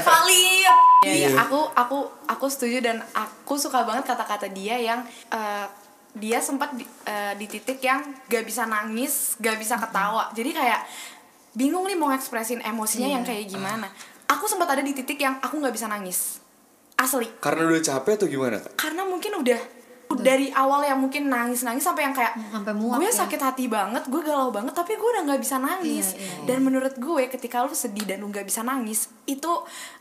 Valid. 0.05 0.69
Iya, 1.05 1.13
iya. 1.13 1.29
Iya. 1.29 1.29
Aku 1.45 1.69
aku 1.73 1.99
aku 2.29 2.47
setuju 2.49 2.81
dan 2.85 3.01
aku 3.13 3.57
suka 3.57 3.85
banget 3.85 4.09
kata-kata 4.09 4.49
dia 4.53 4.77
yang 4.81 5.05
eh, 5.33 5.67
dia 6.15 6.39
sempat 6.39 6.71
di, 6.73 6.87
eh, 7.05 7.35
di 7.35 7.45
titik 7.45 7.79
yang 7.79 7.99
gak 8.25 8.43
bisa 8.43 8.65
nangis, 8.65 9.35
gak 9.37 9.59
bisa 9.59 9.75
ketawa. 9.75 10.31
Jadi 10.31 10.51
kayak 10.51 10.87
bingung 11.53 11.85
nih 11.85 11.95
mau 11.95 12.09
ekspresin 12.09 12.59
emosinya 12.61 13.11
yang 13.11 13.23
kayak 13.23 13.47
gimana. 13.47 13.91
Aku 14.25 14.47
sempat 14.47 14.67
ada 14.69 14.81
di 14.81 14.91
titik 14.91 15.19
yang 15.19 15.37
aku 15.37 15.59
nggak 15.59 15.71
bisa 15.71 15.87
nangis. 15.87 16.39
Asli. 16.95 17.27
karena 17.43 17.67
udah 17.67 17.83
capek 17.83 18.15
atau 18.15 18.31
gimana 18.31 18.63
Karena 18.79 19.03
mungkin 19.03 19.35
udah 19.37 19.59
dari 20.15 20.47
awal 20.55 20.87
yang 20.87 21.03
mungkin 21.03 21.27
nangis-nangis 21.27 21.83
sampai 21.83 22.07
yang 22.07 22.15
kayak 22.15 22.39
sampai 22.55 22.71
muak 22.71 23.03
gue 23.03 23.11
ya. 23.11 23.19
sakit 23.27 23.41
hati 23.43 23.67
banget, 23.67 24.07
gue 24.07 24.23
galau 24.23 24.55
banget, 24.55 24.71
tapi 24.71 24.95
gue 24.95 25.09
udah 25.11 25.27
nggak 25.27 25.43
bisa 25.43 25.59
nangis. 25.59 26.15
Iya, 26.15 26.23
iya, 26.23 26.47
Dan 26.47 26.63
menurut 26.63 26.95
gue 26.95 27.27
ketika 27.27 27.67
lu 27.67 27.75
sedih 27.75 28.07
dan 28.07 28.23
lu 28.23 28.31
nggak 28.31 28.47
bisa 28.47 28.63
nangis, 28.63 29.11
itu 29.27 29.51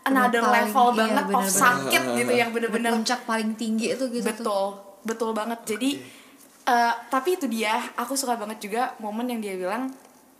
another 0.05 0.45
paling- 0.45 0.69
level 0.69 0.87
iya, 0.87 0.97
banget 1.01 1.23
of 1.25 1.29
bener-bener. 1.33 1.61
sakit 1.65 2.03
gitu 2.13 2.31
yang 2.31 2.49
bener-bener 2.53 2.91
puncak 2.93 3.19
paling 3.25 3.49
tinggi 3.57 3.89
itu 3.89 4.05
gitu 4.13 4.29
tuh 4.37 4.92
betul, 5.03 5.31
banget. 5.31 5.59
Jadi 5.63 5.99
eh, 6.63 6.93
tapi 7.07 7.35
itu 7.35 7.45
dia, 7.45 7.75
aku 7.93 8.15
suka 8.15 8.33
banget 8.33 8.59
juga 8.59 8.95
momen 8.97 9.27
yang 9.27 9.39
dia 9.39 9.55
bilang. 9.55 9.91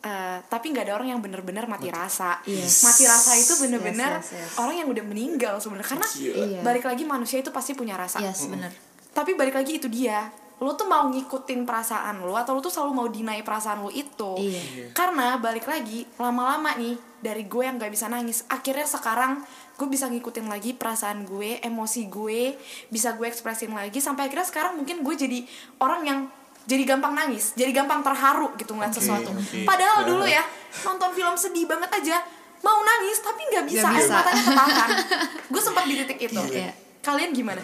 eh, 0.04 0.40
tapi 0.52 0.68
nggak 0.68 0.84
ada 0.84 1.00
orang 1.00 1.16
yang 1.16 1.22
bener-bener 1.24 1.64
mati 1.64 1.88
rasa. 1.88 2.36
Yes. 2.44 2.84
Mati 2.84 3.08
rasa 3.08 3.40
itu 3.40 3.56
bener-bener 3.56 4.20
Yes, 4.20 4.36
yes, 4.36 4.52
yes. 4.52 4.60
orang 4.60 4.76
yang 4.76 4.92
udah 4.92 5.00
meninggal 5.00 5.56
sebenarnya. 5.58 5.96
Karena 5.96 6.08
Iya. 6.12 6.60
balik 6.60 6.84
lagi 6.84 7.04
manusia 7.08 7.40
itu 7.40 7.56
pasti 7.56 7.72
punya 7.72 7.96
rasa 7.96 8.20
yes 8.20 8.52
bener 8.52 8.68
tapi 9.14 9.38
balik 9.38 9.54
lagi 9.54 9.78
itu 9.78 9.88
dia 9.88 10.28
lu 10.58 10.74
tuh 10.74 10.90
mau 10.90 11.08
ngikutin 11.08 11.64
perasaan 11.64 12.20
lu 12.20 12.34
atau 12.34 12.52
lu 12.52 12.60
tuh 12.60 12.68
selalu 12.68 12.92
mau 12.92 13.08
deny 13.08 13.40
perasaan 13.44 13.80
lu 13.80 13.94
itu 13.94 14.34
Iya. 14.42 14.92
karena 14.92 15.38
balik 15.38 15.70
lagi 15.70 16.04
lama-lama 16.18 16.76
nih 16.76 17.00
dari 17.22 17.46
gue 17.46 17.64
yang 17.64 17.80
gak 17.80 17.88
bisa 17.88 18.10
nangis 18.10 18.44
akhirnya 18.50 18.84
sekarang 18.84 19.40
gue 19.84 19.92
bisa 19.92 20.08
ngikutin 20.08 20.48
lagi 20.48 20.72
perasaan 20.72 21.28
gue 21.28 21.60
emosi 21.60 22.08
gue 22.08 22.56
bisa 22.88 23.20
gue 23.20 23.28
ekspresin 23.28 23.76
lagi 23.76 24.00
sampai 24.00 24.32
akhirnya 24.32 24.48
sekarang 24.48 24.80
mungkin 24.80 25.04
gue 25.04 25.16
jadi 25.20 25.44
orang 25.84 26.02
yang 26.08 26.20
jadi 26.64 26.88
gampang 26.88 27.12
nangis 27.12 27.52
jadi 27.52 27.76
gampang 27.76 28.00
terharu 28.00 28.56
gitu 28.56 28.72
ngeliat 28.72 28.96
Oke, 28.96 29.04
sesuatu. 29.04 29.36
oke. 29.36 29.68
padahal 29.68 30.08
dulu 30.08 30.24
ya 30.24 30.40
nonton 30.88 31.12
film 31.12 31.36
sedih 31.36 31.68
banget 31.68 31.92
aja 31.92 32.24
mau 32.64 32.80
nangis 32.80 33.20
tapi 33.20 33.42
nggak 33.52 33.66
bisa, 33.68 33.88
air 33.92 34.08
bisa. 34.08 34.16
matanya 34.16 34.44
ketahan 34.48 34.90
gue 35.52 35.62
sempat 35.62 35.84
di 35.84 35.96
titik 36.00 36.20
itu. 36.32 36.42
Iya. 36.48 36.72
kalian 37.04 37.36
gimana? 37.36 37.64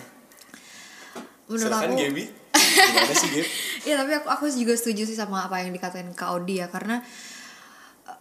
Menurut 1.47 1.71
Silakan 1.71 1.89
aku 1.89 1.95
Gaby. 2.03 2.23
Gimana 2.59 3.13
sih 3.15 3.29
Gaby? 3.31 3.47
Iya 3.87 3.95
tapi 3.95 4.11
aku 4.11 4.27
aku 4.27 4.45
juga 4.51 4.75
setuju 4.75 5.07
sih 5.07 5.15
sama 5.15 5.47
apa 5.47 5.63
yang 5.63 5.71
dikatain 5.71 6.11
Kak 6.11 6.35
Odi 6.35 6.59
ya 6.59 6.67
karena 6.67 6.99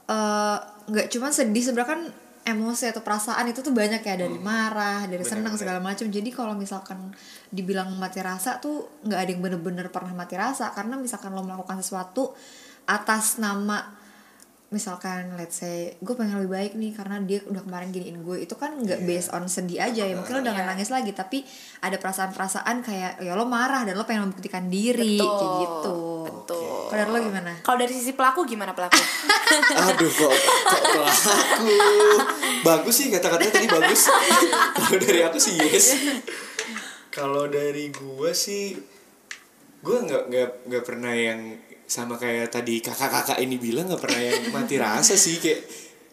eh, 0.06 0.58
nggak 0.86 1.10
cuma 1.10 1.34
sedih 1.34 1.66
sebenarnya 1.66 1.98
kan 1.98 2.00
emosi 2.48 2.88
atau 2.88 3.04
perasaan 3.04 3.44
itu 3.52 3.60
tuh 3.60 3.76
banyak 3.76 4.00
ya 4.00 4.14
dari 4.16 4.38
marah 4.40 5.04
dari 5.04 5.20
Bener, 5.20 5.32
senang 5.36 5.52
bener. 5.54 5.60
segala 5.60 5.80
macam 5.84 6.06
jadi 6.08 6.28
kalau 6.32 6.56
misalkan 6.56 7.12
dibilang 7.52 7.92
mati 8.00 8.24
rasa 8.24 8.56
tuh 8.58 9.00
nggak 9.04 9.20
ada 9.20 9.30
yang 9.30 9.42
bener-bener 9.44 9.86
pernah 9.92 10.12
mati 10.16 10.34
rasa. 10.36 10.72
Karena 10.72 10.96
misalkan 10.96 11.36
lo 11.36 11.44
melakukan 11.44 11.80
sesuatu 11.84 12.32
atas 12.88 13.36
nama 13.36 13.97
misalkan 14.68 15.32
let's 15.34 15.58
say 15.58 15.96
gue 15.96 16.12
pengen 16.12 16.38
lebih 16.38 16.52
baik 16.52 16.72
nih 16.76 16.92
karena 16.92 17.16
dia 17.24 17.40
udah 17.42 17.64
kemarin 17.64 17.88
giniin 17.88 18.20
gue 18.20 18.44
itu 18.44 18.52
kan 18.52 18.76
nggak 18.76 19.00
based 19.02 19.32
on 19.32 19.48
sedih 19.48 19.80
aja 19.80 20.04
ya. 20.04 20.12
Mungkin 20.12 20.28
lo 20.28 20.40
udah 20.44 20.52
nggak 20.52 20.66
Iya. 20.68 20.72
nangis 20.76 20.90
lagi 20.92 21.16
tapi 21.16 21.40
ada 21.80 21.96
perasaan-perasaan 21.96 22.76
kayak 22.84 23.12
ya 23.18 23.32
lo 23.32 23.48
marah 23.48 23.88
dan 23.88 23.96
lo 23.96 24.04
pengen 24.04 24.28
membuktikan 24.28 24.68
diri 24.68 25.16
Betul, 25.16 25.32
kayak 25.32 25.54
gitu. 25.58 25.96
betul. 26.28 26.68
kalau 26.88 27.00
dari 27.00 27.10
lo 27.10 27.18
gimana? 27.22 27.52
Kalau 27.60 27.78
dari 27.78 27.92
sisi 27.92 28.12
pelaku 28.12 28.40
gimana 28.44 28.72
pelaku? 28.72 28.96
Aduh 29.88 30.10
kok, 30.10 30.32
kok 30.36 30.82
pelaku? 30.84 31.72
Bagus 32.60 32.94
sih 32.94 33.08
kata-katanya 33.08 33.52
tadi 33.54 33.68
bagus. 33.68 34.02
Kalau 34.76 34.96
dari 34.98 35.20
aku 35.24 35.38
sih 35.40 35.56
yes. 35.56 35.86
Kalau 37.16 37.48
dari 37.48 37.88
gue 37.88 38.30
sih 38.32 38.76
Gue 39.78 39.96
nggak 40.02 40.22
nggak 40.28 40.48
nggak 40.66 40.84
pernah 40.84 41.14
yang 41.14 41.54
sama 41.88 42.20
kayak 42.20 42.52
tadi 42.52 42.84
kakak-kakak 42.84 43.40
ini 43.40 43.56
bilang 43.56 43.88
nggak 43.88 44.02
pernah 44.04 44.20
yang 44.20 44.52
mati 44.52 44.76
rasa 44.76 45.16
sih 45.16 45.40
kayak 45.40 45.64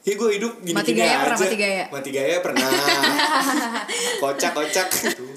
kayak 0.05 0.17
gue 0.21 0.29
hidup 0.39 0.53
gini 0.63 0.77
Mati 0.77 0.91
gini 0.93 1.01
gaya 1.01 1.11
aja. 1.11 1.19
pernah 1.25 1.39
mati 1.41 1.57
gaya? 1.57 1.83
mati 1.91 2.09
gaya 2.13 2.37
pernah. 2.39 2.69
Kocak 4.21 4.51
kocak. 4.53 4.87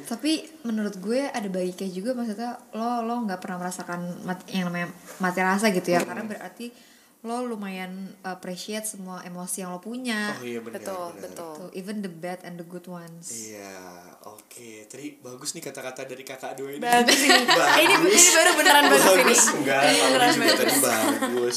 Tapi 0.06 0.32
menurut 0.62 0.94
gue 1.00 1.20
ada 1.26 1.48
baiknya 1.48 1.88
juga 1.88 2.12
maksudnya 2.14 2.54
lo 2.76 3.02
lo 3.02 3.14
nggak 3.26 3.40
pernah 3.42 3.58
merasakan 3.64 4.22
mati, 4.22 4.54
yang 4.54 4.70
namanya 4.70 4.88
mati 5.18 5.40
rasa 5.42 5.72
gitu 5.74 5.88
ya 5.90 6.04
karena 6.04 6.22
berarti 6.22 6.70
lo 7.18 7.42
lumayan 7.42 8.14
appreciate 8.22 8.86
semua 8.86 9.26
emosi 9.26 9.66
yang 9.66 9.74
lo 9.74 9.82
punya 9.82 10.38
oh 10.38 10.46
iya 10.46 10.62
benar 10.62 10.78
betul, 10.78 11.06
benar. 11.18 11.22
betul. 11.26 11.52
Tuh, 11.58 11.70
even 11.74 11.98
the 11.98 12.06
bad 12.08 12.38
and 12.46 12.54
the 12.54 12.64
good 12.64 12.86
ones 12.86 13.26
Iya, 13.28 13.74
oke. 14.22 14.86
Tadi 14.86 15.18
bagus 15.18 15.50
nih 15.52 15.62
kata-kata 15.62 16.06
dari 16.06 16.22
kakak 16.22 16.54
dua 16.54 16.72
ini. 16.72 16.80
Bagus 16.80 17.18
ini. 17.18 17.42
Bagus. 17.58 17.74
ini 17.74 17.94
ini 18.14 18.30
baru 18.32 18.50
beneran 18.54 18.84
bagus, 18.86 19.02
ini. 19.02 19.10
bagus 19.18 19.42
enggak 19.50 19.80
Ini 19.82 19.98
beneran 19.98 20.28
juga 20.30 20.46
bagus. 20.46 20.58
tadi 20.62 20.74
bagus 20.78 21.56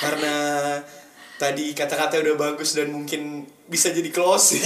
karena 0.00 0.34
tadi 1.36 1.64
kata-kata 1.72 2.14
udah 2.22 2.34
bagus 2.38 2.70
dan 2.72 2.88
mungkin 2.88 3.20
bisa 3.66 3.90
jadi 3.90 4.08
closing 4.08 4.62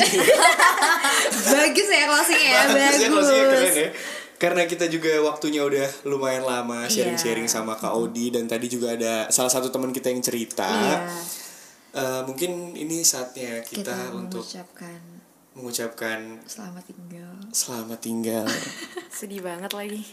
bagus 1.57 1.89
ya 1.89 2.05
closingnya 2.07 2.51
ya 2.53 2.63
bagus 2.69 3.01
ya 3.01 3.09
closingnya 3.09 3.45
keren 3.45 3.57
bagus 3.57 3.77
ya 3.77 3.89
karena 4.37 4.65
kita 4.65 4.85
juga 4.87 5.17
waktunya 5.23 5.61
udah 5.61 5.89
lumayan 6.05 6.43
lama 6.43 6.85
Iya. 6.85 6.93
sharing-sharing 7.09 7.47
sama 7.47 7.75
Kak 7.75 7.93
Odi 7.93 8.29
dan 8.29 8.45
tadi 8.45 8.67
juga 8.67 8.93
ada 8.93 9.29
salah 9.29 9.49
satu 9.49 9.69
teman 9.69 9.91
kita 9.91 10.09
yang 10.09 10.21
cerita 10.21 10.67
Iya. 10.67 10.99
Eh, 11.93 12.21
mungkin 12.23 12.73
ini 12.73 13.01
saatnya 13.01 13.61
kita, 13.61 13.89
kita 13.89 14.13
untuk 14.13 14.45
mengucapkan 14.45 15.01
mengucapkan 15.53 16.19
selamat 16.45 16.85
tinggal 16.87 17.33
selamat 17.51 17.99
tinggal 17.99 18.45
Sedih 19.17 19.41
banget 19.41 19.73
lagi. 19.73 20.05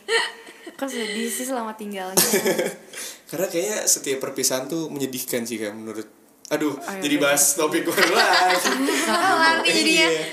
Kok 0.73 0.87
sedih 0.87 1.27
sih 1.27 1.43
selamat 1.43 1.75
tinggalnya 1.75 2.15
Karena 3.29 3.47
kayaknya 3.47 3.83
setiap 3.83 4.23
perpisahan 4.23 4.65
tuh 4.65 4.87
menyedihkan 4.87 5.43
sih 5.43 5.59
kayak 5.59 5.75
menurut 5.75 6.07
Aduh, 6.47 6.75
Ayo, 6.77 7.01
jadi 7.01 7.15
ayo. 7.17 7.23
bahas 7.23 7.43
topik 7.55 7.81
gue 7.81 7.91
lagi. 7.91 8.69
Nih 9.63 9.73
jadinya. 9.73 10.07
Iya. 10.07 10.23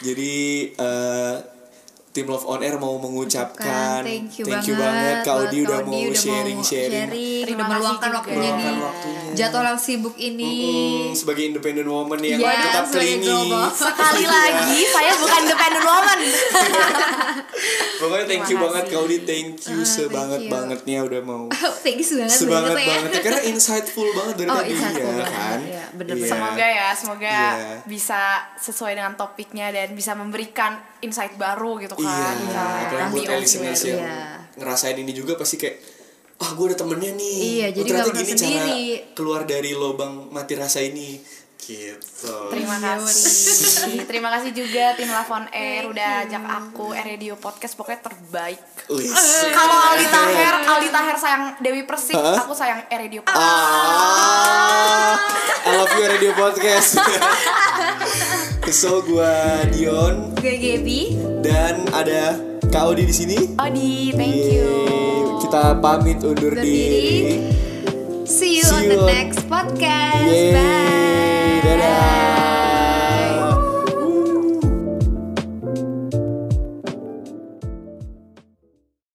Jadi 0.00 0.32
eh, 0.74 1.34
tim 2.18 2.26
Love 2.26 2.46
on 2.48 2.60
Air 2.60 2.76
mau 2.76 2.98
mengucapkan 2.98 4.02
Kan, 4.02 4.02
thank 4.02 4.34
you, 4.34 4.74
banget 4.74 5.22
Kak 5.22 5.30
buat 5.30 5.46
Audi 5.46 5.58
udah 5.60 5.70
Kak 5.72 5.86
mau 5.86 5.94
Audi 5.94 6.02
udah 6.04 6.18
sharing 6.18 6.60
sharing. 6.60 6.90
sharing, 7.06 7.42
Terima 7.44 7.54
udah 7.54 7.62
kasih 7.62 7.72
meluangkan 7.72 8.10
waktunya 8.12 8.50
nih. 8.52 8.74
waktunya. 8.76 9.20
Jadwal 9.30 9.64
yang 9.64 9.78
sibuk 9.78 10.16
ini. 10.18 10.52
Mm, 10.58 11.14
sebagai 11.14 11.44
independent 11.46 11.86
woman 11.86 12.18
yang 12.18 12.40
Yes, 12.40 12.58
tetap 12.60 12.84
clingy. 12.88 13.40
Sekali 13.80 14.24
lagi 14.26 14.78
saya 14.88 15.12
bukan 15.14 15.40
independent 15.40 15.84
woman 15.84 16.18
Pokoknya 17.98 18.24
thank 18.26 18.46
you 18.46 18.56
banget. 18.58 18.84
Kak 18.84 18.96
Audi, 18.96 19.18
thank 19.20 19.48
you 19.64 19.78
Ah, 19.78 19.86
sebanget 19.86 20.38
thank 20.38 20.46
you. 20.46 20.52
bangetnya 20.52 20.98
udah 21.04 21.20
mau 21.20 21.44
Thanks 21.84 22.10
banget 22.10 22.30
sebanget 22.32 22.70
banget 22.70 22.78
ya. 22.80 22.94
banget 22.96 23.10
karena 23.20 23.40
insightful 23.44 24.08
banget 24.12 24.34
dari 24.36 24.48
Oh, 24.48 24.56
tadi 24.56 24.72
ya 24.72 24.80
banget. 24.98 25.26
kan 25.28 25.58
Iya, 25.60 25.84
bener 25.92 26.14
Iya. 26.16 26.26
Semoga 26.28 26.66
ya, 26.68 26.88
semoga 26.92 27.28
Iya. 27.28 27.74
bisa 27.84 28.20
sesuai 28.56 28.92
dengan 28.94 29.14
topiknya 29.14 29.66
dan 29.68 29.92
bisa 29.92 30.12
memberikan 30.14 30.78
insight 31.00 31.34
baru 31.34 31.78
gitu 31.78 31.94
iya 31.96 32.08
kan. 32.08 32.36
Bisa 32.36 32.62
apalagi 32.84 33.10
buat 33.10 33.24
POV 33.24 33.38
listeners 33.38 33.82
yang 33.84 33.98
Iya. 33.98 34.20
ngerasain 34.54 34.96
ini 34.96 35.12
juga 35.12 35.34
pasti 35.34 35.56
kayak 35.56 35.76
ah 36.38 36.50
gue 36.50 36.64
ada 36.66 36.76
temennya 36.76 37.12
nih 37.12 37.36
Iya, 37.36 37.66
Oh, 37.66 37.74
jadi 37.74 37.88
ternyata 37.88 38.10
gini 38.12 38.22
cara 38.28 38.38
sendiri. 38.38 38.82
keluar 39.12 39.42
dari 39.42 39.70
lubang 39.72 40.28
mati 40.28 40.54
rasa 40.54 40.78
ini 40.78 41.18
gitu 41.58 42.48
Terima 42.48 42.74
Iya, 42.74 42.96
kasih. 42.96 44.06
Terima 44.06 44.30
kasih 44.30 44.50
juga 44.52 44.94
tim 44.94 45.04
Lavon 45.06 45.44
Air 45.50 45.84
udah 45.84 46.24
ajak 46.24 46.40
aku 46.40 46.94
Air 46.94 47.12
Radio 47.12 47.34
Podcast 47.34 47.74
pokoknya 47.74 48.00
terbaik. 48.00 48.56
Wis. 48.88 49.12
Kalau 49.50 49.76
Aldi 49.84 50.06
Taher, 50.06 50.54
Aldi 50.64 50.88
Taher 50.88 51.16
sayang 51.16 51.44
Dewi 51.58 51.84
Persik, 51.84 52.16
Hah? 52.16 52.40
aku 52.40 52.54
sayang 52.54 52.80
Air 52.88 53.00
Radio. 53.04 53.20
Ah, 53.28 55.12
I 55.60 55.76
love 55.76 55.92
you 55.92 56.06
radio 56.06 56.32
podcast. 56.32 56.96
Kesel 58.68 59.00
gue 59.00 59.36
Dion. 59.72 60.36
Gue 60.36 60.60
Gaby. 60.60 61.16
Dan 61.40 61.88
ada 61.88 62.36
Kak 62.68 62.92
Odi 62.92 63.08
di 63.08 63.14
sini. 63.16 63.56
Odi, 63.56 64.12
thank 64.12 64.36
Yeay. 64.36 64.60
you. 64.60 64.68
Kita 65.40 65.72
pamit 65.80 66.20
undur, 66.20 66.52
diri. 66.52 66.68
diri. 66.68 67.48
See 68.28 68.60
you 68.60 68.68
See 68.68 68.76
on 68.76 68.84
the 68.92 69.00
on... 69.00 69.08
next 69.08 69.40
podcast. 69.48 70.20
Yeay. 70.20 70.52
Bye. 70.52 71.64
Dadah. 71.64 72.27